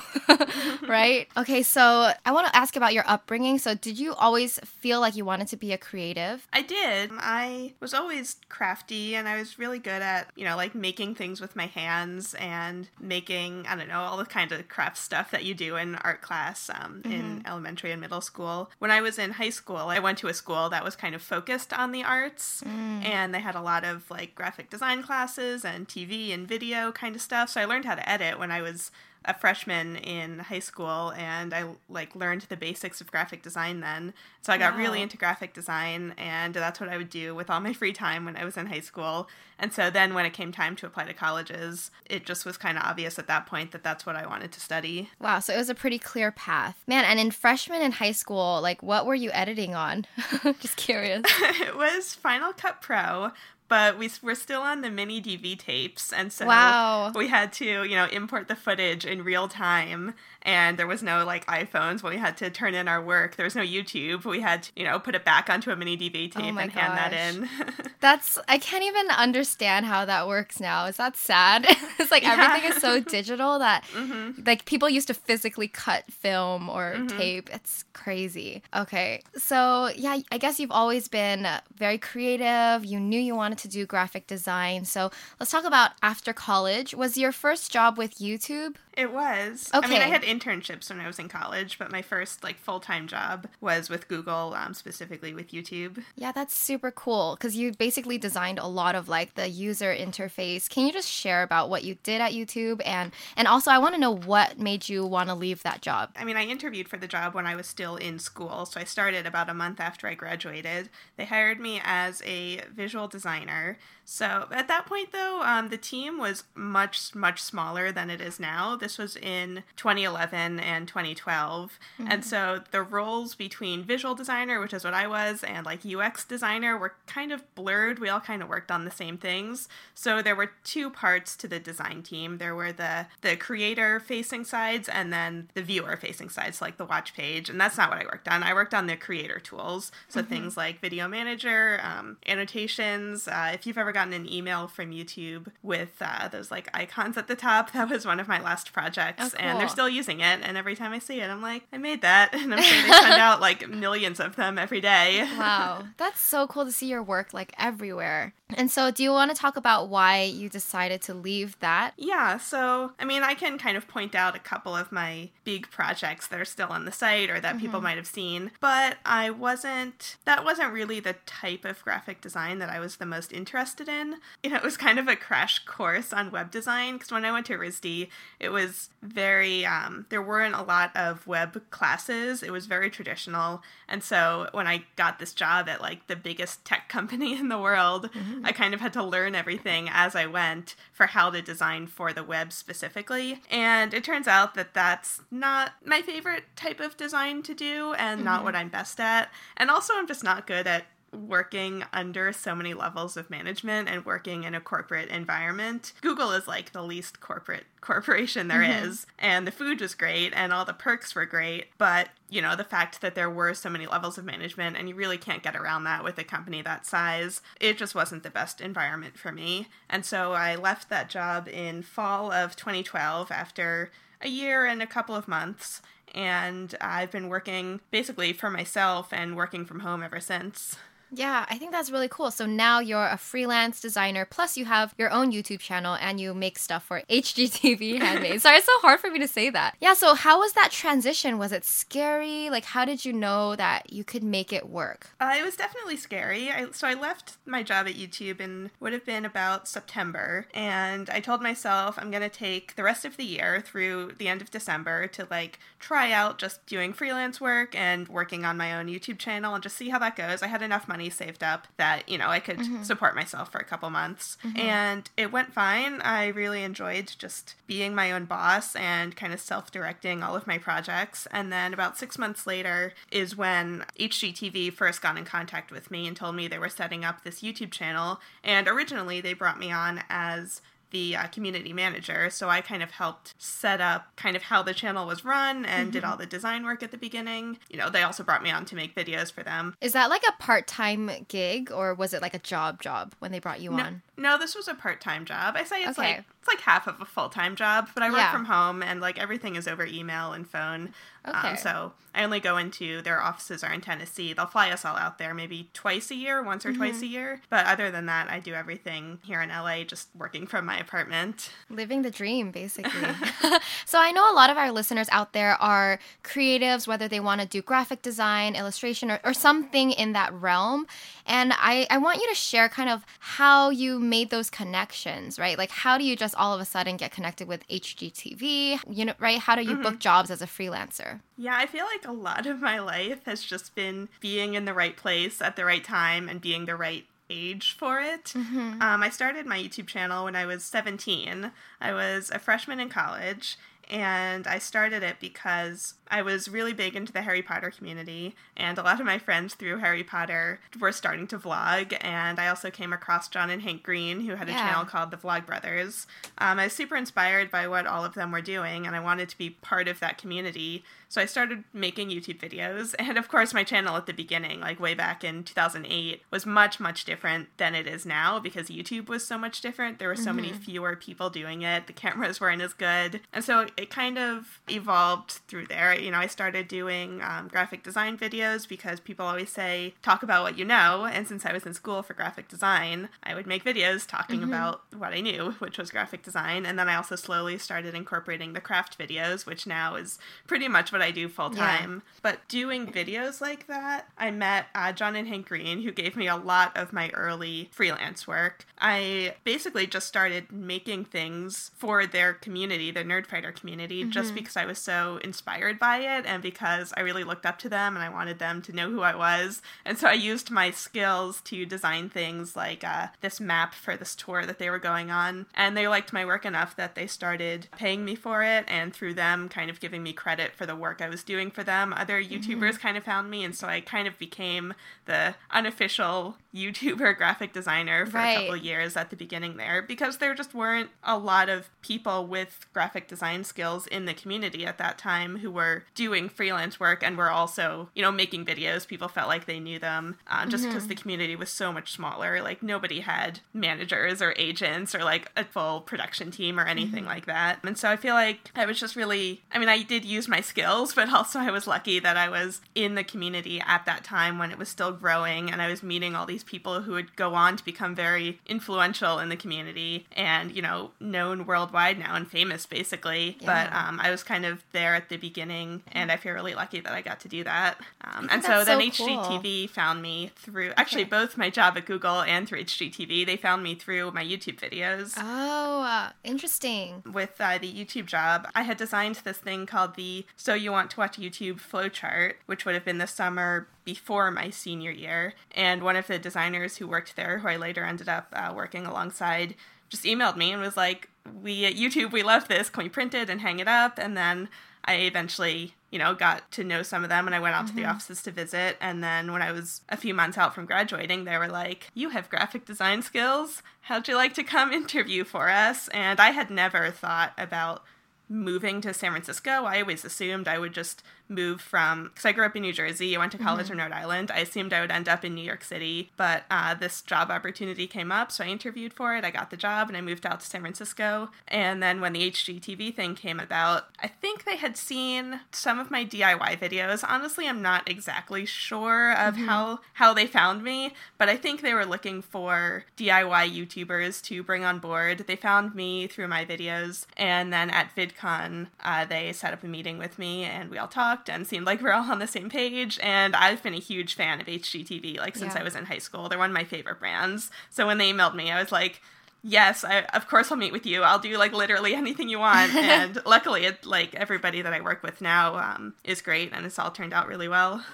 right? 0.86 1.28
Okay, 1.36 1.62
so 1.62 2.12
I 2.24 2.32
want 2.32 2.46
to 2.48 2.56
ask 2.56 2.76
about 2.76 2.92
your 2.92 3.04
upbringing. 3.06 3.58
So, 3.58 3.74
did 3.74 3.98
you 3.98 4.14
always 4.14 4.58
feel 4.60 5.00
like 5.00 5.16
you 5.16 5.24
wanted 5.24 5.48
to 5.48 5.56
be 5.56 5.72
a 5.72 5.78
creative? 5.78 6.46
I 6.52 6.62
did. 6.62 7.10
I 7.14 7.74
was 7.80 7.94
always 7.94 8.36
crafty 8.48 9.14
and 9.14 9.28
I 9.28 9.38
was 9.38 9.58
really 9.58 9.78
good 9.78 10.02
at, 10.02 10.28
you 10.36 10.44
know, 10.44 10.56
like 10.56 10.74
making 10.74 11.14
things 11.14 11.40
with 11.40 11.56
my 11.56 11.66
hands 11.66 12.34
and 12.34 12.88
making, 13.00 13.66
I 13.68 13.76
don't 13.76 13.88
know, 13.88 14.00
all 14.00 14.16
the 14.16 14.24
kind 14.24 14.52
of 14.52 14.68
craft 14.68 14.98
stuff 14.98 15.30
that 15.30 15.44
you 15.44 15.54
do 15.54 15.76
in 15.76 15.94
art 15.96 16.09
class 16.16 16.70
um, 16.70 17.02
mm-hmm. 17.02 17.12
in 17.12 17.42
elementary 17.46 17.92
and 17.92 18.00
middle 18.00 18.20
school. 18.20 18.70
When 18.78 18.90
I 18.90 19.00
was 19.00 19.18
in 19.18 19.32
high 19.32 19.50
school, 19.50 19.76
I 19.76 19.98
went 19.98 20.18
to 20.18 20.28
a 20.28 20.34
school 20.34 20.68
that 20.70 20.84
was 20.84 20.96
kind 20.96 21.14
of 21.14 21.22
focused 21.22 21.72
on 21.72 21.92
the 21.92 22.02
arts 22.02 22.62
mm. 22.66 23.04
and 23.04 23.34
they 23.34 23.40
had 23.40 23.54
a 23.54 23.60
lot 23.60 23.84
of 23.84 24.10
like 24.10 24.34
graphic 24.34 24.70
design 24.70 25.02
classes 25.02 25.64
and 25.64 25.88
TV 25.88 26.32
and 26.32 26.46
video 26.46 26.92
kind 26.92 27.14
of 27.14 27.22
stuff. 27.22 27.50
So 27.50 27.60
I 27.60 27.64
learned 27.64 27.84
how 27.84 27.94
to 27.94 28.08
edit 28.08 28.38
when 28.38 28.50
I 28.50 28.62
was 28.62 28.90
a 29.24 29.34
freshman 29.34 29.96
in 29.96 30.38
high 30.38 30.60
school 30.60 31.12
and 31.12 31.52
I 31.52 31.64
like 31.88 32.16
learned 32.16 32.42
the 32.42 32.56
basics 32.56 33.00
of 33.00 33.10
graphic 33.10 33.42
design 33.42 33.80
then. 33.80 34.14
So 34.40 34.52
I 34.52 34.58
got 34.58 34.72
wow. 34.72 34.78
really 34.78 35.02
into 35.02 35.16
graphic 35.16 35.52
design 35.52 36.14
and 36.16 36.54
that's 36.54 36.80
what 36.80 36.88
I 36.88 36.96
would 36.96 37.10
do 37.10 37.34
with 37.34 37.50
all 37.50 37.60
my 37.60 37.72
free 37.72 37.92
time 37.92 38.24
when 38.24 38.36
I 38.36 38.44
was 38.44 38.56
in 38.56 38.66
high 38.66 38.80
school. 38.80 39.28
And 39.58 39.74
so 39.74 39.90
then 39.90 40.14
when 40.14 40.24
it 40.24 40.32
came 40.32 40.52
time 40.52 40.74
to 40.76 40.86
apply 40.86 41.04
to 41.04 41.12
colleges, 41.12 41.90
it 42.06 42.24
just 42.24 42.46
was 42.46 42.56
kind 42.56 42.78
of 42.78 42.84
obvious 42.84 43.18
at 43.18 43.26
that 43.26 43.46
point 43.46 43.72
that 43.72 43.84
that's 43.84 44.06
what 44.06 44.16
I 44.16 44.26
wanted 44.26 44.52
to 44.52 44.60
study. 44.60 45.10
Wow, 45.20 45.40
so 45.40 45.52
it 45.52 45.58
was 45.58 45.68
a 45.68 45.74
pretty 45.74 45.98
clear 45.98 46.32
path. 46.32 46.82
Man, 46.86 47.04
and 47.04 47.20
in 47.20 47.30
freshman 47.30 47.82
in 47.82 47.92
high 47.92 48.12
school, 48.12 48.60
like 48.62 48.82
what 48.82 49.04
were 49.04 49.14
you 49.14 49.30
editing 49.32 49.74
on? 49.74 50.06
just 50.60 50.76
curious. 50.76 51.22
it 51.26 51.76
was 51.76 52.14
Final 52.14 52.54
Cut 52.54 52.80
Pro, 52.80 53.32
but 53.70 53.96
we 53.96 54.10
were 54.20 54.34
still 54.34 54.62
on 54.62 54.82
the 54.82 54.90
mini 54.90 55.22
DV 55.22 55.58
tapes, 55.58 56.12
and 56.12 56.30
so 56.30 56.44
wow. 56.44 57.12
we 57.14 57.28
had 57.28 57.52
to, 57.54 57.84
you 57.84 57.94
know, 57.94 58.06
import 58.06 58.48
the 58.48 58.56
footage 58.56 59.06
in 59.06 59.24
real 59.24 59.48
time 59.48 60.14
and 60.42 60.78
there 60.78 60.86
was 60.86 61.02
no 61.02 61.24
like 61.24 61.44
iPhones 61.46 62.02
when 62.02 62.14
we 62.14 62.18
had 62.18 62.36
to 62.38 62.50
turn 62.50 62.74
in 62.74 62.88
our 62.88 63.02
work. 63.02 63.36
There 63.36 63.44
was 63.44 63.54
no 63.54 63.62
YouTube. 63.62 64.24
We 64.24 64.40
had 64.40 64.64
to, 64.64 64.72
you 64.74 64.84
know, 64.84 64.98
put 64.98 65.14
it 65.14 65.24
back 65.24 65.50
onto 65.50 65.70
a 65.70 65.76
mini 65.76 65.96
DV 65.96 66.32
tape 66.32 66.36
oh 66.36 66.58
and 66.58 66.72
gosh. 66.72 66.82
hand 66.82 66.98
that 66.98 67.12
in. 67.12 67.48
That's 68.00 68.38
I 68.48 68.58
can't 68.58 68.84
even 68.84 69.10
understand 69.10 69.86
how 69.86 70.04
that 70.06 70.26
works 70.26 70.58
now. 70.58 70.86
Is 70.86 70.96
that 70.96 71.16
sad? 71.16 71.66
it's 71.98 72.10
like 72.10 72.22
yeah. 72.22 72.36
everything 72.38 72.70
is 72.70 72.80
so 72.80 73.00
digital 73.10 73.58
that 73.58 73.84
mm-hmm. 73.92 74.42
like 74.46 74.64
people 74.64 74.88
used 74.88 75.08
to 75.08 75.14
physically 75.14 75.68
cut 75.68 76.10
film 76.10 76.70
or 76.70 76.94
mm-hmm. 76.94 77.18
tape. 77.18 77.50
It's 77.52 77.84
crazy. 77.92 78.62
Okay. 78.74 79.22
So, 79.36 79.90
yeah, 79.94 80.18
I 80.32 80.38
guess 80.38 80.58
you've 80.58 80.70
always 80.70 81.08
been 81.08 81.46
very 81.76 81.98
creative. 81.98 82.84
You 82.84 82.98
knew 82.98 83.20
you 83.20 83.34
wanted 83.34 83.58
to 83.60 83.68
do 83.68 83.86
graphic 83.86 84.26
design. 84.26 84.84
So, 84.84 85.10
let's 85.38 85.52
talk 85.52 85.64
about 85.64 85.92
after 86.02 86.32
college. 86.32 86.94
Was 86.94 87.16
your 87.16 87.32
first 87.32 87.72
job 87.72 87.96
with 87.98 88.18
YouTube? 88.18 88.76
It 88.96 89.12
was. 89.12 89.70
Okay. 89.72 89.86
I 89.86 89.90
mean, 89.90 90.02
I 90.02 90.06
had 90.06 90.22
internships 90.22 90.90
when 90.90 91.00
I 91.00 91.06
was 91.06 91.18
in 91.18 91.28
college, 91.28 91.78
but 91.78 91.92
my 91.92 92.02
first 92.02 92.42
like 92.42 92.58
full 92.58 92.80
time 92.80 93.06
job 93.06 93.46
was 93.60 93.88
with 93.88 94.08
Google, 94.08 94.54
um, 94.54 94.74
specifically 94.74 95.32
with 95.32 95.52
YouTube. 95.52 96.02
Yeah, 96.16 96.32
that's 96.32 96.54
super 96.56 96.90
cool 96.90 97.36
because 97.36 97.56
you 97.56 97.72
basically 97.72 98.18
designed 98.18 98.58
a 98.58 98.66
lot 98.66 98.94
of 98.94 99.08
like 99.08 99.34
the 99.34 99.48
user 99.48 99.94
interface. 99.94 100.68
Can 100.68 100.86
you 100.86 100.92
just 100.92 101.08
share 101.08 101.42
about 101.42 101.70
what 101.70 101.84
you 101.84 101.96
did 102.02 102.20
at 102.20 102.32
YouTube 102.32 102.82
and 102.84 103.12
and 103.36 103.46
also 103.46 103.70
I 103.70 103.78
want 103.78 103.94
to 103.94 104.00
know 104.00 104.14
what 104.14 104.58
made 104.58 104.88
you 104.88 105.06
want 105.06 105.28
to 105.28 105.34
leave 105.34 105.62
that 105.62 105.82
job? 105.82 106.10
I 106.16 106.24
mean, 106.24 106.36
I 106.36 106.44
interviewed 106.44 106.88
for 106.88 106.96
the 106.96 107.08
job 107.08 107.34
when 107.34 107.46
I 107.46 107.54
was 107.54 107.66
still 107.66 107.96
in 107.96 108.18
school, 108.18 108.66
so 108.66 108.80
I 108.80 108.84
started 108.84 109.26
about 109.26 109.48
a 109.48 109.54
month 109.54 109.80
after 109.80 110.08
I 110.08 110.14
graduated. 110.14 110.90
They 111.16 111.26
hired 111.26 111.60
me 111.60 111.80
as 111.84 112.22
a 112.26 112.62
visual 112.74 113.06
designer. 113.06 113.78
So 114.12 114.48
at 114.50 114.66
that 114.66 114.86
point, 114.86 115.12
though, 115.12 115.40
um, 115.44 115.68
the 115.68 115.76
team 115.76 116.18
was 116.18 116.42
much 116.56 117.14
much 117.14 117.40
smaller 117.40 117.92
than 117.92 118.10
it 118.10 118.20
is 118.20 118.40
now. 118.40 118.74
This 118.74 118.98
was 118.98 119.14
in 119.14 119.62
2011 119.76 120.58
and 120.58 120.88
2012. 120.88 121.78
Mm-hmm. 121.96 122.10
And 122.10 122.24
so 122.24 122.60
the 122.72 122.82
roles 122.82 123.36
between 123.36 123.84
visual 123.84 124.16
designer, 124.16 124.58
which 124.58 124.74
is 124.74 124.82
what 124.82 124.94
I 124.94 125.06
was, 125.06 125.44
and 125.44 125.64
like 125.64 125.86
UX 125.86 126.24
designer 126.24 126.76
were 126.76 126.94
kind 127.06 127.30
of 127.30 127.54
blurred. 127.54 128.00
We 128.00 128.08
all 128.08 128.18
kind 128.18 128.42
of 128.42 128.48
worked 128.48 128.72
on 128.72 128.84
the 128.84 128.90
same 128.90 129.16
things. 129.16 129.68
So 129.94 130.20
there 130.22 130.34
were 130.34 130.50
two 130.64 130.90
parts 130.90 131.36
to 131.36 131.46
the 131.46 131.60
design 131.60 132.02
team. 132.02 132.38
There 132.38 132.56
were 132.56 132.72
the 132.72 133.06
the 133.20 133.36
creator 133.36 134.00
facing 134.00 134.44
sides 134.44 134.88
and 134.88 135.12
then 135.12 135.50
the 135.54 135.62
viewer 135.62 135.96
facing 135.96 136.30
sides, 136.30 136.60
like 136.60 136.78
the 136.78 136.84
watch 136.84 137.14
page. 137.14 137.48
And 137.48 137.60
that's 137.60 137.78
not 137.78 137.90
what 137.90 138.00
I 138.00 138.06
worked 138.06 138.26
on. 138.26 138.42
I 138.42 138.54
worked 138.54 138.74
on 138.74 138.88
the 138.88 138.96
creator 138.96 139.38
tools. 139.38 139.92
So 140.08 140.18
mm-hmm. 140.18 140.28
things 140.28 140.56
like 140.56 140.80
video 140.80 141.06
manager, 141.06 141.80
um, 141.84 142.16
annotations. 142.26 143.28
Uh, 143.28 143.52
if 143.54 143.68
you've 143.68 143.78
ever 143.78 143.99
gotten 144.00 144.14
an 144.14 144.32
email 144.32 144.66
from 144.66 144.92
YouTube 144.92 145.48
with 145.62 145.90
uh, 146.00 146.28
those 146.28 146.50
like 146.50 146.68
icons 146.72 147.18
at 147.18 147.28
the 147.28 147.36
top, 147.36 147.72
that 147.74 147.90
was 147.90 148.06
one 148.06 148.18
of 148.18 148.28
my 148.28 148.40
last 148.40 148.72
projects, 148.72 149.22
oh, 149.22 149.30
cool. 149.30 149.40
and 149.40 149.60
they're 149.60 149.68
still 149.68 149.88
using 149.88 150.20
it. 150.20 150.40
And 150.42 150.56
every 150.56 150.74
time 150.74 150.92
I 150.92 150.98
see 150.98 151.20
it, 151.20 151.28
I'm 151.28 151.42
like, 151.42 151.64
I 151.72 151.78
made 151.78 152.02
that, 152.02 152.30
and 152.34 152.54
I'm 152.54 152.62
sure 152.62 152.82
they 152.82 152.88
send 152.88 153.20
out 153.20 153.40
like 153.40 153.68
millions 153.68 154.20
of 154.20 154.36
them 154.36 154.58
every 154.58 154.80
day. 154.80 155.28
wow, 155.38 155.84
that's 155.98 156.20
so 156.20 156.46
cool 156.46 156.64
to 156.64 156.72
see 156.72 156.86
your 156.86 157.02
work 157.02 157.34
like 157.34 157.52
everywhere. 157.58 158.32
And 158.56 158.70
so, 158.70 158.90
do 158.90 159.02
you 159.02 159.10
want 159.12 159.30
to 159.30 159.36
talk 159.36 159.56
about 159.56 159.88
why 159.88 160.22
you 160.22 160.48
decided 160.48 161.02
to 161.02 161.14
leave 161.14 161.58
that? 161.60 161.94
Yeah, 161.96 162.38
so 162.38 162.92
I 162.98 163.04
mean, 163.04 163.22
I 163.22 163.34
can 163.34 163.58
kind 163.58 163.76
of 163.76 163.88
point 163.88 164.14
out 164.14 164.36
a 164.36 164.40
couple 164.40 164.76
of 164.76 164.92
my 164.92 165.30
big 165.44 165.70
projects 165.70 166.26
that 166.28 166.40
are 166.40 166.44
still 166.44 166.68
on 166.68 166.84
the 166.84 166.92
site 166.92 167.30
or 167.30 167.40
that 167.40 167.54
mm-hmm. 167.54 167.60
people 167.60 167.80
might 167.80 167.96
have 167.96 168.06
seen, 168.06 168.50
but 168.60 168.98
I 169.04 169.30
wasn't, 169.30 170.16
that 170.24 170.44
wasn't 170.44 170.72
really 170.72 171.00
the 171.00 171.16
type 171.26 171.64
of 171.64 171.82
graphic 171.82 172.20
design 172.20 172.58
that 172.58 172.70
I 172.70 172.80
was 172.80 172.96
the 172.96 173.06
most 173.06 173.32
interested 173.32 173.88
in. 173.88 174.16
You 174.42 174.50
know, 174.50 174.56
it 174.56 174.62
was 174.62 174.76
kind 174.76 174.98
of 174.98 175.08
a 175.08 175.16
crash 175.16 175.64
course 175.64 176.12
on 176.12 176.30
web 176.30 176.50
design 176.50 176.94
because 176.94 177.10
when 177.10 177.24
I 177.24 177.32
went 177.32 177.46
to 177.46 177.58
RISD, 177.58 178.08
it 178.38 178.50
was 178.50 178.90
very, 179.02 179.64
um, 179.64 180.06
there 180.10 180.22
weren't 180.22 180.54
a 180.54 180.62
lot 180.62 180.94
of 180.96 181.26
web 181.26 181.62
classes, 181.70 182.42
it 182.42 182.52
was 182.52 182.66
very 182.66 182.90
traditional. 182.90 183.62
And 183.88 184.02
so 184.02 184.48
when 184.52 184.66
I 184.66 184.84
got 184.96 185.18
this 185.18 185.32
job 185.32 185.68
at 185.68 185.80
like 185.80 186.06
the 186.06 186.16
biggest 186.16 186.64
tech 186.64 186.88
company 186.88 187.38
in 187.38 187.48
the 187.48 187.58
world, 187.58 188.10
mm-hmm. 188.12 188.39
I 188.44 188.52
kind 188.52 188.74
of 188.74 188.80
had 188.80 188.92
to 188.94 189.02
learn 189.02 189.34
everything 189.34 189.88
as 189.90 190.14
I 190.14 190.26
went 190.26 190.74
for 190.92 191.06
how 191.06 191.30
to 191.30 191.42
design 191.42 191.86
for 191.86 192.12
the 192.12 192.24
web 192.24 192.52
specifically. 192.52 193.42
And 193.50 193.94
it 193.94 194.04
turns 194.04 194.28
out 194.28 194.54
that 194.54 194.74
that's 194.74 195.20
not 195.30 195.72
my 195.84 196.02
favorite 196.02 196.44
type 196.56 196.80
of 196.80 196.96
design 196.96 197.42
to 197.42 197.54
do 197.54 197.94
and 197.94 198.18
mm-hmm. 198.18 198.24
not 198.24 198.44
what 198.44 198.56
I'm 198.56 198.68
best 198.68 199.00
at. 199.00 199.30
And 199.56 199.70
also, 199.70 199.94
I'm 199.96 200.06
just 200.06 200.24
not 200.24 200.46
good 200.46 200.66
at 200.66 200.84
working 201.12 201.84
under 201.92 202.32
so 202.32 202.54
many 202.54 202.74
levels 202.74 203.16
of 203.16 203.30
management 203.30 203.88
and 203.88 204.04
working 204.04 204.44
in 204.44 204.54
a 204.54 204.60
corporate 204.60 205.08
environment. 205.08 205.92
Google 206.00 206.32
is 206.32 206.46
like 206.46 206.72
the 206.72 206.82
least 206.82 207.20
corporate 207.20 207.64
corporation 207.80 208.48
there 208.48 208.60
mm-hmm. 208.60 208.86
is, 208.86 209.06
and 209.18 209.46
the 209.46 209.52
food 209.52 209.80
was 209.80 209.94
great 209.94 210.32
and 210.34 210.52
all 210.52 210.64
the 210.64 210.72
perks 210.72 211.14
were 211.14 211.26
great, 211.26 211.66
but 211.78 212.08
you 212.28 212.40
know, 212.40 212.54
the 212.54 212.62
fact 212.62 213.00
that 213.00 213.14
there 213.14 213.30
were 213.30 213.54
so 213.54 213.68
many 213.68 213.86
levels 213.86 214.16
of 214.16 214.24
management 214.24 214.76
and 214.76 214.88
you 214.88 214.94
really 214.94 215.18
can't 215.18 215.42
get 215.42 215.56
around 215.56 215.84
that 215.84 216.04
with 216.04 216.16
a 216.18 216.24
company 216.24 216.62
that 216.62 216.86
size, 216.86 217.40
it 217.60 217.76
just 217.76 217.94
wasn't 217.94 218.22
the 218.22 218.30
best 218.30 218.60
environment 218.60 219.18
for 219.18 219.32
me. 219.32 219.66
And 219.88 220.04
so 220.04 220.32
I 220.32 220.54
left 220.54 220.88
that 220.90 221.10
job 221.10 221.48
in 221.48 221.82
fall 221.82 222.30
of 222.30 222.54
2012 222.54 223.32
after 223.32 223.90
a 224.20 224.28
year 224.28 224.64
and 224.64 224.80
a 224.80 224.86
couple 224.86 225.16
of 225.16 225.26
months 225.26 225.82
and 226.14 226.74
I've 226.80 227.10
been 227.10 227.28
working 227.28 227.80
basically 227.90 228.32
for 228.32 228.50
myself 228.50 229.12
and 229.12 229.36
working 229.36 229.64
from 229.64 229.80
home 229.80 230.02
ever 230.02 230.20
since. 230.20 230.76
Yeah, 231.12 231.44
I 231.48 231.58
think 231.58 231.72
that's 231.72 231.90
really 231.90 232.08
cool. 232.08 232.30
So 232.30 232.46
now 232.46 232.78
you're 232.80 233.06
a 233.06 233.16
freelance 233.16 233.80
designer, 233.80 234.24
plus 234.24 234.56
you 234.56 234.64
have 234.66 234.94
your 234.98 235.10
own 235.10 235.32
YouTube 235.32 235.60
channel 235.60 235.96
and 236.00 236.20
you 236.20 236.34
make 236.34 236.58
stuff 236.58 236.84
for 236.84 237.02
HGTV 237.10 237.98
Handmade. 238.00 238.40
Sorry, 238.40 238.58
it's 238.58 238.66
so 238.66 238.78
hard 238.80 239.00
for 239.00 239.10
me 239.10 239.18
to 239.18 239.28
say 239.28 239.50
that. 239.50 239.76
Yeah, 239.80 239.94
so 239.94 240.14
how 240.14 240.40
was 240.40 240.52
that 240.52 240.70
transition? 240.70 241.38
Was 241.38 241.52
it 241.52 241.64
scary? 241.64 242.50
Like, 242.50 242.64
how 242.64 242.84
did 242.84 243.04
you 243.04 243.12
know 243.12 243.56
that 243.56 243.92
you 243.92 244.04
could 244.04 244.22
make 244.22 244.52
it 244.52 244.68
work? 244.68 245.10
Uh, 245.20 245.34
it 245.38 245.44
was 245.44 245.56
definitely 245.56 245.96
scary. 245.96 246.50
I, 246.50 246.70
so 246.72 246.86
I 246.86 246.94
left 246.94 247.38
my 247.44 247.62
job 247.62 247.86
at 247.86 247.94
YouTube 247.94 248.40
in 248.40 248.70
would 248.80 248.92
have 248.92 249.04
been 249.04 249.24
about 249.24 249.68
September, 249.68 250.46
and 250.54 251.10
I 251.10 251.20
told 251.20 251.42
myself 251.42 251.98
I'm 251.98 252.10
going 252.10 252.22
to 252.22 252.28
take 252.28 252.76
the 252.76 252.82
rest 252.82 253.04
of 253.04 253.16
the 253.16 253.24
year 253.24 253.60
through 253.60 254.12
the 254.18 254.28
end 254.28 254.42
of 254.42 254.50
December 254.50 255.06
to 255.08 255.26
like 255.30 255.58
try 255.78 256.12
out 256.12 256.38
just 256.38 256.64
doing 256.66 256.92
freelance 256.92 257.40
work 257.40 257.74
and 257.74 258.08
working 258.08 258.44
on 258.44 258.56
my 258.56 258.76
own 258.76 258.86
YouTube 258.86 259.18
channel 259.18 259.54
and 259.54 259.62
just 259.62 259.76
see 259.76 259.88
how 259.88 259.98
that 259.98 260.16
goes. 260.16 260.42
I 260.42 260.46
had 260.46 260.62
enough 260.62 260.86
money 260.88 260.99
money 261.00 261.08
saved 261.08 261.42
up 261.42 261.66
that, 261.78 262.06
you 262.08 262.18
know, 262.18 262.28
I 262.28 262.40
could 262.40 262.58
mm-hmm. 262.58 262.82
support 262.82 263.14
myself 263.14 263.50
for 263.50 263.58
a 263.58 263.64
couple 263.64 263.88
months. 263.88 264.36
Mm-hmm. 264.44 264.58
And 264.58 265.10
it 265.16 265.32
went 265.32 265.54
fine. 265.54 266.02
I 266.02 266.26
really 266.26 266.62
enjoyed 266.62 267.14
just 267.18 267.54
being 267.66 267.94
my 267.94 268.12
own 268.12 268.26
boss 268.26 268.76
and 268.76 269.16
kind 269.16 269.32
of 269.32 269.40
self 269.40 269.70
directing 269.70 270.22
all 270.22 270.36
of 270.36 270.46
my 270.46 270.58
projects. 270.58 271.26
And 271.32 271.50
then 271.50 271.72
about 271.72 271.96
six 271.96 272.18
months 272.18 272.46
later 272.46 272.92
is 273.10 273.34
when 273.34 273.86
HGTV 273.98 274.74
first 274.74 275.00
got 275.00 275.16
in 275.16 275.24
contact 275.24 275.70
with 275.70 275.90
me 275.90 276.06
and 276.06 276.14
told 276.14 276.36
me 276.36 276.46
they 276.46 276.58
were 276.58 276.68
setting 276.68 277.02
up 277.02 277.24
this 277.24 277.40
YouTube 277.40 277.70
channel. 277.70 278.20
And 278.44 278.68
originally 278.68 279.22
they 279.22 279.32
brought 279.32 279.58
me 279.58 279.72
on 279.72 280.02
as 280.10 280.60
the 280.90 281.16
uh, 281.16 281.26
community 281.28 281.72
manager. 281.72 282.30
So 282.30 282.48
I 282.48 282.60
kind 282.60 282.82
of 282.82 282.90
helped 282.90 283.34
set 283.38 283.80
up 283.80 284.14
kind 284.16 284.36
of 284.36 284.42
how 284.42 284.62
the 284.62 284.74
channel 284.74 285.06
was 285.06 285.24
run 285.24 285.64
and 285.64 285.84
mm-hmm. 285.84 285.90
did 285.90 286.04
all 286.04 286.16
the 286.16 286.26
design 286.26 286.64
work 286.64 286.82
at 286.82 286.90
the 286.90 286.96
beginning. 286.96 287.58
You 287.68 287.78
know, 287.78 287.90
they 287.90 288.02
also 288.02 288.22
brought 288.22 288.42
me 288.42 288.50
on 288.50 288.64
to 288.66 288.74
make 288.74 288.94
videos 288.94 289.32
for 289.32 289.42
them. 289.42 289.74
Is 289.80 289.92
that 289.92 290.10
like 290.10 290.22
a 290.28 290.32
part 290.42 290.66
time 290.66 291.10
gig 291.28 291.70
or 291.72 291.94
was 291.94 292.14
it 292.14 292.22
like 292.22 292.34
a 292.34 292.38
job 292.38 292.82
job 292.82 293.14
when 293.18 293.32
they 293.32 293.38
brought 293.38 293.60
you 293.60 293.70
no, 293.70 293.82
on? 293.82 294.02
No, 294.16 294.38
this 294.38 294.54
was 294.54 294.68
a 294.68 294.74
part 294.74 295.00
time 295.00 295.24
job. 295.24 295.54
I 295.56 295.64
say 295.64 295.82
it's 295.82 295.98
okay. 295.98 296.16
like 296.16 296.24
it's 296.40 296.48
like 296.48 296.60
half 296.60 296.86
of 296.86 297.00
a 297.00 297.04
full 297.04 297.28
time 297.28 297.54
job, 297.54 297.88
but 297.94 298.02
I 298.02 298.08
work 298.08 298.18
yeah. 298.18 298.32
from 298.32 298.46
home 298.46 298.82
and 298.82 299.00
like 299.00 299.18
everything 299.18 299.56
is 299.56 299.68
over 299.68 299.84
email 299.84 300.32
and 300.32 300.48
phone. 300.48 300.94
Um, 301.24 301.36
okay. 301.36 301.48
Um, 301.48 301.56
so 301.56 301.92
I 302.14 302.24
only 302.24 302.40
go 302.40 302.56
into 302.56 303.02
their 303.02 303.22
offices 303.22 303.62
are 303.62 303.72
in 303.72 303.80
Tennessee. 303.80 304.32
They'll 304.32 304.46
fly 304.46 304.70
us 304.70 304.84
all 304.84 304.96
out 304.96 305.18
there 305.18 305.32
maybe 305.32 305.70
twice 305.72 306.10
a 306.10 306.14
year, 306.14 306.42
once 306.42 306.66
or 306.66 306.70
mm-hmm. 306.70 306.78
twice 306.78 307.02
a 307.02 307.06
year. 307.06 307.40
But 307.48 307.66
other 307.66 307.90
than 307.90 308.06
that, 308.06 308.28
I 308.28 308.40
do 308.40 308.52
everything 308.52 309.18
here 309.22 309.40
in 309.40 309.48
LA, 309.48 309.84
just 309.84 310.08
working 310.16 310.46
from 310.46 310.66
my 310.66 310.78
apartment. 310.78 311.50
Living 311.68 312.02
the 312.02 312.10
dream, 312.10 312.50
basically. 312.50 312.90
so 313.86 314.00
I 314.00 314.10
know 314.10 314.30
a 314.30 314.34
lot 314.34 314.50
of 314.50 314.56
our 314.56 314.72
listeners 314.72 315.08
out 315.12 315.32
there 315.32 315.52
are 315.62 316.00
creatives, 316.24 316.86
whether 316.86 317.06
they 317.06 317.20
want 317.20 317.40
to 317.42 317.46
do 317.46 317.62
graphic 317.62 318.02
design, 318.02 318.56
illustration, 318.56 319.10
or, 319.10 319.20
or 319.22 319.32
something 319.32 319.92
in 319.92 320.12
that 320.12 320.32
realm. 320.32 320.86
And 321.26 321.52
I, 321.56 321.86
I 321.90 321.98
want 321.98 322.20
you 322.20 322.28
to 322.28 322.34
share 322.34 322.68
kind 322.68 322.90
of 322.90 323.04
how 323.20 323.70
you 323.70 324.00
made 324.00 324.30
those 324.30 324.50
connections, 324.50 325.38
right? 325.38 325.56
Like, 325.56 325.70
how 325.70 325.96
do 325.96 326.04
you 326.04 326.16
just 326.16 326.34
all 326.34 326.54
of 326.54 326.60
a 326.60 326.64
sudden 326.64 326.96
get 326.96 327.12
connected 327.12 327.46
with 327.46 327.66
HGTV? 327.68 328.80
You 328.90 329.04
know, 329.04 329.14
right? 329.20 329.38
How 329.38 329.54
do 329.54 329.62
you 329.62 329.72
mm-hmm. 329.72 329.82
book 329.82 329.98
jobs 330.00 330.30
as 330.30 330.42
a 330.42 330.46
freelancer? 330.46 331.09
Yeah, 331.36 331.56
I 331.56 331.66
feel 331.66 331.84
like 331.84 332.06
a 332.06 332.12
lot 332.12 332.46
of 332.46 332.60
my 332.60 332.78
life 332.78 333.24
has 333.24 333.42
just 333.42 333.74
been 333.74 334.08
being 334.20 334.54
in 334.54 334.64
the 334.64 334.74
right 334.74 334.96
place 334.96 335.40
at 335.40 335.56
the 335.56 335.64
right 335.64 335.84
time 335.84 336.28
and 336.28 336.40
being 336.40 336.66
the 336.66 336.76
right 336.76 337.06
age 337.30 337.76
for 337.78 338.00
it. 338.00 338.24
Mm-hmm. 338.26 338.82
Um, 338.82 339.02
I 339.02 339.10
started 339.10 339.46
my 339.46 339.58
YouTube 339.58 339.86
channel 339.86 340.24
when 340.24 340.36
I 340.36 340.46
was 340.46 340.64
17. 340.64 341.52
I 341.80 341.92
was 341.92 342.30
a 342.30 342.38
freshman 342.38 342.80
in 342.80 342.88
college, 342.88 343.56
and 343.90 344.46
I 344.46 344.58
started 344.58 345.02
it 345.02 345.16
because 345.20 345.94
I 346.10 346.22
was 346.22 346.48
really 346.48 346.72
big 346.72 346.94
into 346.94 347.12
the 347.12 347.22
Harry 347.22 347.42
Potter 347.42 347.70
community, 347.70 348.34
and 348.56 348.78
a 348.78 348.82
lot 348.82 349.00
of 349.00 349.06
my 349.06 349.18
friends 349.18 349.54
through 349.54 349.78
Harry 349.78 350.04
Potter 350.04 350.60
were 350.80 350.92
starting 350.92 351.26
to 351.28 351.38
vlog. 351.38 351.96
And 352.00 352.38
I 352.38 352.48
also 352.48 352.70
came 352.70 352.92
across 352.92 353.28
John 353.28 353.50
and 353.50 353.62
Hank 353.62 353.82
Green, 353.82 354.20
who 354.20 354.36
had 354.36 354.48
a 354.48 354.52
yeah. 354.52 354.70
channel 354.70 354.84
called 354.84 355.10
the 355.10 355.16
Vlog 355.16 355.46
Brothers. 355.46 356.06
Um, 356.38 356.58
I 356.58 356.64
was 356.64 356.72
super 356.72 356.96
inspired 356.96 357.50
by 357.50 357.66
what 357.66 357.86
all 357.86 358.04
of 358.04 358.14
them 358.14 358.30
were 358.30 358.40
doing, 358.40 358.86
and 358.86 358.94
I 358.94 359.00
wanted 359.00 359.28
to 359.28 359.38
be 359.38 359.50
part 359.50 359.88
of 359.88 360.00
that 360.00 360.18
community. 360.18 360.84
So 361.08 361.20
I 361.20 361.26
started 361.26 361.64
making 361.72 362.10
YouTube 362.10 362.38
videos. 362.38 362.94
And 363.10 363.18
of 363.18 363.28
course, 363.28 363.52
my 363.52 363.64
channel 363.64 363.96
at 363.96 364.06
the 364.06 364.12
beginning, 364.12 364.60
like 364.60 364.78
way 364.78 364.94
back 364.94 365.24
in 365.24 365.42
2008, 365.42 366.22
was 366.30 366.46
much, 366.46 366.78
much 366.78 367.04
different 367.04 367.48
than 367.56 367.74
it 367.74 367.88
is 367.88 368.06
now 368.06 368.38
because 368.38 368.68
YouTube 368.68 369.08
was 369.08 369.26
so 369.26 369.36
much 369.36 369.60
different. 369.60 369.98
There 369.98 370.06
were 370.06 370.14
so 370.14 370.26
mm-hmm. 370.26 370.36
many 370.36 370.52
fewer 370.52 370.94
people 370.94 371.28
doing 371.28 371.62
it, 371.62 371.88
the 371.88 371.92
cameras 371.92 372.40
weren't 372.40 372.62
as 372.62 372.72
good. 372.72 373.20
And 373.32 373.42
so 373.42 373.66
it 373.80 373.90
kind 373.90 374.18
of 374.18 374.60
evolved 374.68 375.40
through 375.48 375.66
there 375.66 375.90
you 376.00 376.10
know, 376.10 376.18
I 376.18 376.26
started 376.26 376.68
doing 376.68 377.20
um, 377.22 377.48
graphic 377.48 377.82
design 377.82 378.18
videos 378.18 378.68
because 378.68 379.00
people 379.00 379.26
always 379.26 379.50
say, 379.50 379.94
talk 380.02 380.22
about 380.22 380.42
what 380.42 380.58
you 380.58 380.64
know. 380.64 381.06
And 381.06 381.26
since 381.26 381.46
I 381.46 381.52
was 381.52 381.66
in 381.66 381.74
school 381.74 382.02
for 382.02 382.14
graphic 382.14 382.48
design, 382.48 383.08
I 383.22 383.34
would 383.34 383.46
make 383.46 383.64
videos 383.64 384.06
talking 384.06 384.40
mm-hmm. 384.40 384.48
about 384.48 384.82
what 384.96 385.12
I 385.12 385.20
knew, 385.20 385.52
which 385.58 385.78
was 385.78 385.90
graphic 385.90 386.22
design. 386.22 386.66
And 386.66 386.78
then 386.78 386.88
I 386.88 386.96
also 386.96 387.16
slowly 387.16 387.58
started 387.58 387.94
incorporating 387.94 388.52
the 388.52 388.60
craft 388.60 388.98
videos, 388.98 389.46
which 389.46 389.66
now 389.66 389.96
is 389.96 390.18
pretty 390.46 390.68
much 390.68 390.92
what 390.92 391.02
I 391.02 391.10
do 391.10 391.28
full 391.28 391.50
time. 391.50 392.02
Yeah. 392.04 392.20
But 392.22 392.48
doing 392.48 392.86
videos 392.86 393.40
like 393.40 393.66
that, 393.66 394.08
I 394.18 394.30
met 394.30 394.66
uh, 394.74 394.92
John 394.92 395.16
and 395.16 395.28
Hank 395.28 395.48
Green, 395.48 395.82
who 395.82 395.92
gave 395.92 396.16
me 396.16 396.28
a 396.28 396.36
lot 396.36 396.76
of 396.76 396.92
my 396.92 397.10
early 397.10 397.68
freelance 397.72 398.26
work. 398.26 398.66
I 398.78 399.34
basically 399.44 399.86
just 399.86 400.06
started 400.06 400.50
making 400.50 401.06
things 401.06 401.70
for 401.76 402.06
their 402.06 402.34
community, 402.34 402.90
the 402.90 403.04
Nerdfighter 403.04 403.54
community, 403.54 403.69
mm-hmm. 403.76 404.10
just 404.10 404.34
because 404.34 404.56
I 404.56 404.64
was 404.64 404.78
so 404.78 405.18
inspired 405.22 405.78
by 405.78 405.90
by 405.90 405.98
it 405.98 406.24
and 406.24 406.40
because 406.40 406.92
I 406.96 407.00
really 407.00 407.24
looked 407.24 407.44
up 407.44 407.58
to 407.60 407.68
them 407.68 407.96
and 407.96 408.04
I 408.04 408.08
wanted 408.08 408.38
them 408.38 408.62
to 408.62 408.72
know 408.72 408.90
who 408.90 409.00
I 409.00 409.16
was. 409.16 409.60
And 409.84 409.98
so 409.98 410.06
I 410.06 410.12
used 410.12 410.48
my 410.48 410.70
skills 410.70 411.40
to 411.42 411.66
design 411.66 412.08
things 412.08 412.54
like 412.54 412.84
uh, 412.84 413.08
this 413.22 413.40
map 413.40 413.74
for 413.74 413.96
this 413.96 414.14
tour 414.14 414.46
that 414.46 414.60
they 414.60 414.70
were 414.70 414.78
going 414.78 415.10
on. 415.10 415.46
And 415.54 415.76
they 415.76 415.88
liked 415.88 416.12
my 416.12 416.24
work 416.24 416.46
enough 416.46 416.76
that 416.76 416.94
they 416.94 417.08
started 417.08 417.66
paying 417.76 418.04
me 418.04 418.14
for 418.14 418.44
it 418.44 418.64
and 418.68 418.94
through 418.94 419.14
them 419.14 419.48
kind 419.48 419.68
of 419.68 419.80
giving 419.80 420.04
me 420.04 420.12
credit 420.12 420.52
for 420.54 420.64
the 420.64 420.76
work 420.76 421.02
I 421.02 421.08
was 421.08 421.24
doing 421.24 421.50
for 421.50 421.64
them. 421.64 421.92
Other 421.92 422.22
mm-hmm. 422.22 422.34
YouTubers 422.34 422.74
mm-hmm. 422.74 422.76
kind 422.76 422.96
of 422.96 423.02
found 423.02 423.28
me 423.28 423.42
and 423.42 423.56
so 423.56 423.66
I 423.66 423.80
kind 423.80 424.06
of 424.06 424.16
became 424.16 424.74
the 425.06 425.34
unofficial 425.50 426.36
YouTuber 426.54 427.16
graphic 427.18 427.52
designer 427.52 428.06
for 428.06 428.18
right. 428.18 428.30
a 428.30 428.40
couple 428.42 428.56
years 428.56 428.96
at 428.96 429.10
the 429.10 429.16
beginning 429.16 429.56
there 429.56 429.82
because 429.82 430.18
there 430.18 430.34
just 430.34 430.54
weren't 430.54 430.90
a 431.02 431.18
lot 431.18 431.48
of 431.48 431.68
people 431.82 432.28
with 432.28 432.66
graphic 432.72 433.08
design 433.08 433.42
skills 433.50 433.86
in 433.88 434.06
the 434.06 434.14
community 434.14 434.64
at 434.64 434.78
that 434.78 434.96
time 434.96 435.38
who 435.38 435.50
were 435.50 435.84
doing 435.94 436.28
freelance 436.28 436.80
work 436.80 437.02
and 437.02 437.18
were 437.18 437.30
also, 437.30 437.90
you 437.94 438.00
know, 438.00 438.12
making 438.12 438.46
videos. 438.46 438.86
People 438.86 439.08
felt 439.08 439.28
like 439.28 439.44
they 439.44 439.60
knew 439.60 439.78
them 439.78 440.16
uh, 440.28 440.46
just 440.46 440.64
because 440.64 440.84
mm-hmm. 440.84 440.88
the 440.88 440.94
community 440.94 441.36
was 441.36 441.50
so 441.50 441.72
much 441.72 441.92
smaller. 441.92 442.40
Like 442.42 442.62
nobody 442.62 443.00
had 443.00 443.40
managers 443.52 444.22
or 444.22 444.34
agents 444.38 444.94
or 444.94 445.04
like 445.04 445.30
a 445.36 445.44
full 445.44 445.80
production 445.80 446.30
team 446.30 446.58
or 446.58 446.64
anything 446.64 447.00
mm-hmm. 447.00 447.12
like 447.12 447.26
that. 447.26 447.58
And 447.62 447.76
so 447.76 447.90
I 447.90 447.96
feel 447.96 448.14
like 448.14 448.50
I 448.54 448.64
was 448.64 448.78
just 448.80 448.96
really, 448.96 449.42
I 449.52 449.58
mean, 449.58 449.68
I 449.68 449.82
did 449.82 450.04
use 450.04 450.28
my 450.28 450.40
skills, 450.40 450.94
but 450.94 451.12
also 451.12 451.40
I 451.40 451.50
was 451.50 451.66
lucky 451.66 451.98
that 451.98 452.16
I 452.16 452.28
was 452.28 452.60
in 452.74 452.94
the 452.94 453.04
community 453.04 453.60
at 453.66 453.84
that 453.84 454.04
time 454.04 454.38
when 454.38 454.50
it 454.50 454.58
was 454.58 454.68
still 454.68 454.92
growing 454.92 455.50
and 455.50 455.60
I 455.60 455.68
was 455.68 455.82
meeting 455.82 456.14
all 456.14 456.26
these 456.26 456.44
people 456.44 456.82
who 456.82 456.92
would 456.92 457.16
go 457.16 457.34
on 457.34 457.56
to 457.56 457.64
become 457.64 457.94
very 457.94 458.38
influential 458.46 459.18
in 459.18 459.28
the 459.28 459.36
community 459.36 460.06
and, 460.12 460.54
you 460.54 460.62
know, 460.62 460.92
known 461.00 461.46
worldwide 461.46 461.98
now 461.98 462.14
and 462.14 462.30
famous 462.30 462.64
basically. 462.66 463.36
Yeah. 463.40 463.68
But 463.68 463.76
um, 463.76 464.00
I 464.00 464.10
was 464.10 464.22
kind 464.22 464.44
of 464.44 464.62
there 464.72 464.94
at 464.94 465.08
the 465.08 465.16
beginning 465.16 465.82
and 465.92 466.12
I 466.12 466.16
feel 466.16 466.32
really 466.32 466.54
lucky 466.54 466.80
that 466.80 466.92
I 466.92 467.00
got 467.00 467.20
to 467.20 467.28
do 467.28 467.44
that. 467.44 467.80
Um, 468.02 468.28
and 468.30 468.42
so 468.42 468.64
then 468.64 468.92
so 468.92 469.04
HGTV 469.06 469.66
cool. 469.66 469.68
found 469.68 470.02
me 470.02 470.30
through, 470.36 470.72
actually, 470.76 471.02
okay. 471.02 471.10
both 471.10 471.36
my 471.36 471.50
job 471.50 471.76
at 471.76 471.86
Google 471.86 472.20
and 472.20 472.48
through 472.48 472.64
HGTV, 472.64 473.26
they 473.26 473.36
found 473.36 473.62
me 473.62 473.74
through 473.74 474.10
my 474.12 474.24
YouTube 474.24 474.58
videos. 474.60 475.14
Oh, 475.16 475.82
uh, 475.82 476.10
interesting. 476.24 477.02
With 477.10 477.40
uh, 477.40 477.58
the 477.58 477.72
YouTube 477.72 478.06
job, 478.06 478.48
I 478.54 478.62
had 478.62 478.76
designed 478.76 479.16
this 479.24 479.38
thing 479.38 479.66
called 479.66 479.94
the 479.94 480.26
So 480.36 480.54
You 480.54 480.72
Want 480.72 480.90
to 480.90 481.00
Watch 481.00 481.18
YouTube 481.18 481.60
flowchart, 481.60 482.34
which 482.46 482.64
would 482.64 482.74
have 482.74 482.84
been 482.84 482.98
the 482.98 483.06
summer 483.06 483.68
before 483.84 484.30
my 484.30 484.50
senior 484.50 484.90
year. 484.90 485.34
And 485.52 485.82
one 485.82 485.96
of 485.96 486.06
the 486.06 486.18
designers 486.18 486.76
who 486.76 486.86
worked 486.86 487.16
there, 487.16 487.38
who 487.38 487.48
I 487.48 487.56
later 487.56 487.84
ended 487.84 488.08
up 488.08 488.28
uh, 488.32 488.52
working 488.54 488.86
alongside, 488.86 489.54
just 489.88 490.04
emailed 490.04 490.36
me 490.36 490.52
and 490.52 490.62
was 490.62 490.76
like, 490.76 491.08
"We 491.42 491.64
at 491.64 491.74
YouTube, 491.74 492.12
we 492.12 492.22
love 492.22 492.48
this. 492.48 492.68
Can 492.68 492.82
we 492.84 492.88
print 492.88 493.14
it 493.14 493.30
and 493.30 493.40
hang 493.40 493.58
it 493.58 493.68
up?" 493.68 493.98
And 493.98 494.16
then 494.16 494.48
I 494.84 494.94
eventually, 494.94 495.74
you 495.90 495.98
know, 495.98 496.14
got 496.14 496.50
to 496.52 496.64
know 496.64 496.82
some 496.82 497.02
of 497.02 497.10
them 497.10 497.26
and 497.26 497.34
I 497.34 497.40
went 497.40 497.54
out 497.54 497.66
mm-hmm. 497.66 497.68
to 497.68 497.74
the 497.74 497.82
mm-hmm. 497.82 497.90
offices 497.90 498.22
to 498.22 498.30
visit. 498.30 498.76
And 498.80 499.04
then 499.04 499.32
when 499.32 499.42
I 499.42 499.52
was 499.52 499.82
a 499.88 499.96
few 499.96 500.14
months 500.14 500.38
out 500.38 500.54
from 500.54 500.66
graduating, 500.66 501.24
they 501.24 501.36
were 501.36 501.48
like, 501.48 501.88
You 501.94 502.10
have 502.10 502.30
graphic 502.30 502.64
design 502.64 503.02
skills. 503.02 503.62
How'd 503.82 504.08
you 504.08 504.14
like 504.14 504.34
to 504.34 504.42
come 504.42 504.72
interview 504.72 505.24
for 505.24 505.48
us? 505.48 505.88
And 505.88 506.18
I 506.18 506.30
had 506.30 506.50
never 506.50 506.90
thought 506.90 507.32
about 507.36 507.84
moving 508.28 508.80
to 508.80 508.94
San 508.94 509.10
Francisco. 509.10 509.64
I 509.64 509.80
always 509.80 510.04
assumed 510.04 510.48
I 510.48 510.58
would 510.58 510.72
just 510.72 511.02
move 511.30 511.60
from 511.60 512.04
because 512.04 512.26
I 512.26 512.32
grew 512.32 512.44
up 512.44 512.56
in 512.56 512.62
New 512.62 512.72
Jersey. 512.72 513.16
I 513.16 513.18
went 513.18 513.32
to 513.32 513.38
college 513.38 513.66
mm-hmm. 513.66 513.74
in 513.74 513.78
Rhode 513.78 513.92
Island. 513.92 514.30
I 514.30 514.40
assumed 514.40 514.72
I 514.72 514.80
would 514.80 514.90
end 514.90 515.08
up 515.08 515.24
in 515.24 515.34
New 515.34 515.44
York 515.44 515.64
City, 515.64 516.10
but 516.16 516.44
uh, 516.50 516.74
this 516.74 517.02
job 517.02 517.30
opportunity 517.30 517.86
came 517.86 518.12
up, 518.12 518.32
so 518.32 518.44
I 518.44 518.48
interviewed 518.48 518.92
for 518.92 519.14
it. 519.14 519.24
I 519.24 519.30
got 519.30 519.50
the 519.50 519.56
job, 519.56 519.88
and 519.88 519.96
I 519.96 520.00
moved 520.00 520.26
out 520.26 520.40
to 520.40 520.46
San 520.46 520.60
Francisco. 520.60 521.30
And 521.48 521.82
then 521.82 522.00
when 522.00 522.12
the 522.12 522.30
HGTV 522.30 522.94
thing 522.94 523.14
came 523.14 523.40
about, 523.40 523.84
I 524.00 524.08
think 524.08 524.44
they 524.44 524.56
had 524.56 524.76
seen 524.76 525.40
some 525.52 525.78
of 525.78 525.90
my 525.90 526.04
DIY 526.04 526.58
videos. 526.58 527.04
Honestly, 527.06 527.48
I'm 527.48 527.62
not 527.62 527.88
exactly 527.88 528.44
sure 528.44 529.12
of 529.12 529.34
mm-hmm. 529.34 529.46
how 529.46 529.80
how 529.94 530.12
they 530.12 530.26
found 530.26 530.62
me, 530.62 530.92
but 531.18 531.28
I 531.28 531.36
think 531.36 531.62
they 531.62 531.74
were 531.74 531.86
looking 531.86 532.22
for 532.22 532.84
DIY 532.96 533.54
YouTubers 533.54 534.22
to 534.24 534.42
bring 534.42 534.64
on 534.64 534.78
board. 534.78 535.24
They 535.26 535.36
found 535.36 535.74
me 535.74 536.06
through 536.06 536.28
my 536.28 536.44
videos, 536.44 537.06
and 537.16 537.52
then 537.52 537.70
at 537.70 537.94
VidCon, 537.94 538.68
uh, 538.80 539.04
they 539.04 539.32
set 539.32 539.52
up 539.52 539.62
a 539.62 539.66
meeting 539.66 539.98
with 539.98 540.18
me, 540.18 540.44
and 540.44 540.70
we 540.70 540.78
all 540.78 540.88
talked 540.88 541.19
talked 541.20 541.30
and 541.30 541.46
seemed 541.46 541.66
like 541.66 541.80
we 541.80 541.88
are 541.88 541.92
all 541.92 542.10
on 542.10 542.18
the 542.18 542.26
same 542.26 542.48
page. 542.48 542.98
And 543.02 543.36
I've 543.36 543.62
been 543.62 543.74
a 543.74 543.80
huge 543.80 544.14
fan 544.14 544.40
of 544.40 544.46
HGTV 544.46 545.18
like 545.18 545.36
since 545.36 545.54
yeah. 545.54 545.60
I 545.60 545.64
was 545.64 545.76
in 545.76 545.86
high 545.86 545.98
school. 545.98 546.28
They're 546.28 546.38
one 546.38 546.50
of 546.50 546.54
my 546.54 546.64
favorite 546.64 546.98
brands. 546.98 547.50
So 547.70 547.86
when 547.86 547.98
they 547.98 548.12
emailed 548.12 548.34
me, 548.34 548.50
I 548.50 548.60
was 548.60 548.72
like, 548.72 549.00
yes, 549.42 549.84
I, 549.84 550.02
of 550.14 550.28
course 550.28 550.50
I'll 550.50 550.58
meet 550.58 550.72
with 550.72 550.86
you. 550.86 551.02
I'll 551.02 551.18
do 551.18 551.36
like 551.38 551.52
literally 551.52 551.94
anything 552.02 552.28
you 552.28 552.38
want. 552.38 552.74
and 552.74 553.20
luckily, 553.26 553.64
it, 553.64 553.84
like 553.84 554.14
everybody 554.14 554.62
that 554.62 554.72
I 554.72 554.80
work 554.80 555.02
with 555.02 555.20
now 555.20 555.56
um, 555.56 555.94
is 556.04 556.22
great, 556.22 556.52
and 556.52 556.66
it's 556.66 556.78
all 556.78 556.90
turned 556.90 557.12
out 557.12 557.28
really 557.28 557.48
well. 557.48 557.84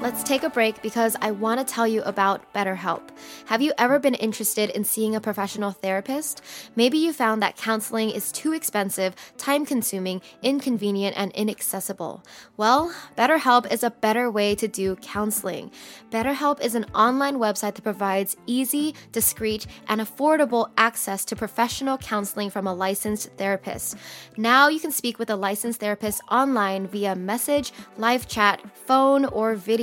Let's 0.00 0.22
take 0.22 0.42
a 0.42 0.50
break 0.50 0.82
because 0.82 1.16
I 1.22 1.30
want 1.30 1.66
to 1.66 1.74
tell 1.74 1.86
you 1.86 2.02
about 2.02 2.52
BetterHelp. 2.52 3.08
Have 3.46 3.62
you 3.62 3.72
ever 3.78 3.98
been 3.98 4.14
interested 4.14 4.70
in 4.70 4.84
seeing 4.84 5.14
a 5.14 5.20
professional 5.20 5.70
therapist? 5.70 6.42
Maybe 6.76 6.98
you 6.98 7.12
found 7.12 7.42
that 7.42 7.56
counseling 7.56 8.10
is 8.10 8.30
too 8.30 8.52
expensive, 8.52 9.14
time 9.38 9.64
consuming, 9.64 10.20
inconvenient, 10.42 11.16
and 11.16 11.32
inaccessible. 11.32 12.22
Well, 12.56 12.94
BetterHelp 13.16 13.72
is 13.72 13.82
a 13.82 13.90
better 13.90 14.30
way 14.30 14.54
to 14.56 14.68
do 14.68 14.96
counseling. 14.96 15.70
BetterHelp 16.10 16.60
is 16.60 16.74
an 16.74 16.84
online 16.94 17.36
website 17.36 17.74
that 17.76 17.82
provides 17.82 18.36
easy, 18.46 18.94
discreet, 19.12 19.66
and 19.88 20.00
affordable 20.00 20.70
access 20.76 21.24
to 21.26 21.36
professional 21.36 21.98
counseling 21.98 22.50
from 22.50 22.66
a 22.66 22.74
licensed 22.74 23.30
therapist. 23.38 23.96
Now 24.36 24.68
you 24.68 24.80
can 24.80 24.92
speak 24.92 25.18
with 25.18 25.30
a 25.30 25.36
licensed 25.36 25.80
therapist 25.80 26.20
online 26.30 26.88
via 26.88 27.14
message, 27.14 27.72
live 27.96 28.28
chat, 28.28 28.60
phone, 28.86 29.24
or 29.24 29.54
video. 29.54 29.73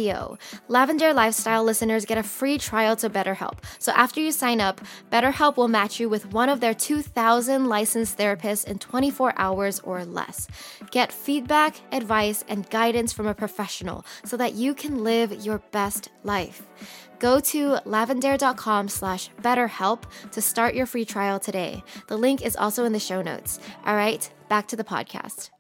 Lavendaire 0.70 1.14
Lifestyle 1.14 1.64
listeners 1.64 2.06
get 2.06 2.18
a 2.18 2.24
free 2.24 2.58
trial 2.58 2.96
to 2.98 3.10
BetterHelp. 3.10 3.60
So 3.80 3.92
after 3.92 4.20
you 4.20 4.32
sign 4.32 4.62
up, 4.62 4.82
BetterHelp 5.12 5.58
will 5.58 5.68
match 5.68 6.00
you 6.00 6.10
with 6.10 6.32
one 6.32 6.50
of 6.50 6.60
their 6.60 6.74
2,000 6.74 7.68
licensed 7.68 8.18
therapists 8.18 8.66
in 8.66 8.80
24 8.80 9.34
hours 9.38 9.80
or 9.82 10.06
less. 10.06 10.48
Get 10.92 11.12
feedback, 11.12 11.76
advice, 11.92 12.44
and 12.48 12.70
guidance 12.70 13.14
from 13.14 13.28
a 13.28 13.34
professional 13.34 14.06
so 14.24 14.38
that 14.38 14.54
you 14.54 14.74
can 14.74 15.04
live 15.04 15.46
your 15.46 15.60
best 15.72 16.10
life. 16.24 16.68
Go 17.20 17.40
to 17.40 17.78
lavendaire.com 17.86 18.90
slash 18.90 19.30
betterhelp 19.42 20.04
to 20.32 20.42
start 20.42 20.74
your 20.74 20.88
free 20.88 21.06
trial 21.06 21.40
today. 21.40 21.84
The 22.08 22.18
link 22.18 22.44
is 22.44 22.56
also 22.56 22.84
in 22.84 22.94
the 22.94 23.00
show 23.00 23.22
notes. 23.22 23.60
All 23.86 23.96
right, 23.96 24.28
back 24.50 24.68
to 24.70 24.76
the 24.76 24.84
podcast. 24.84 25.52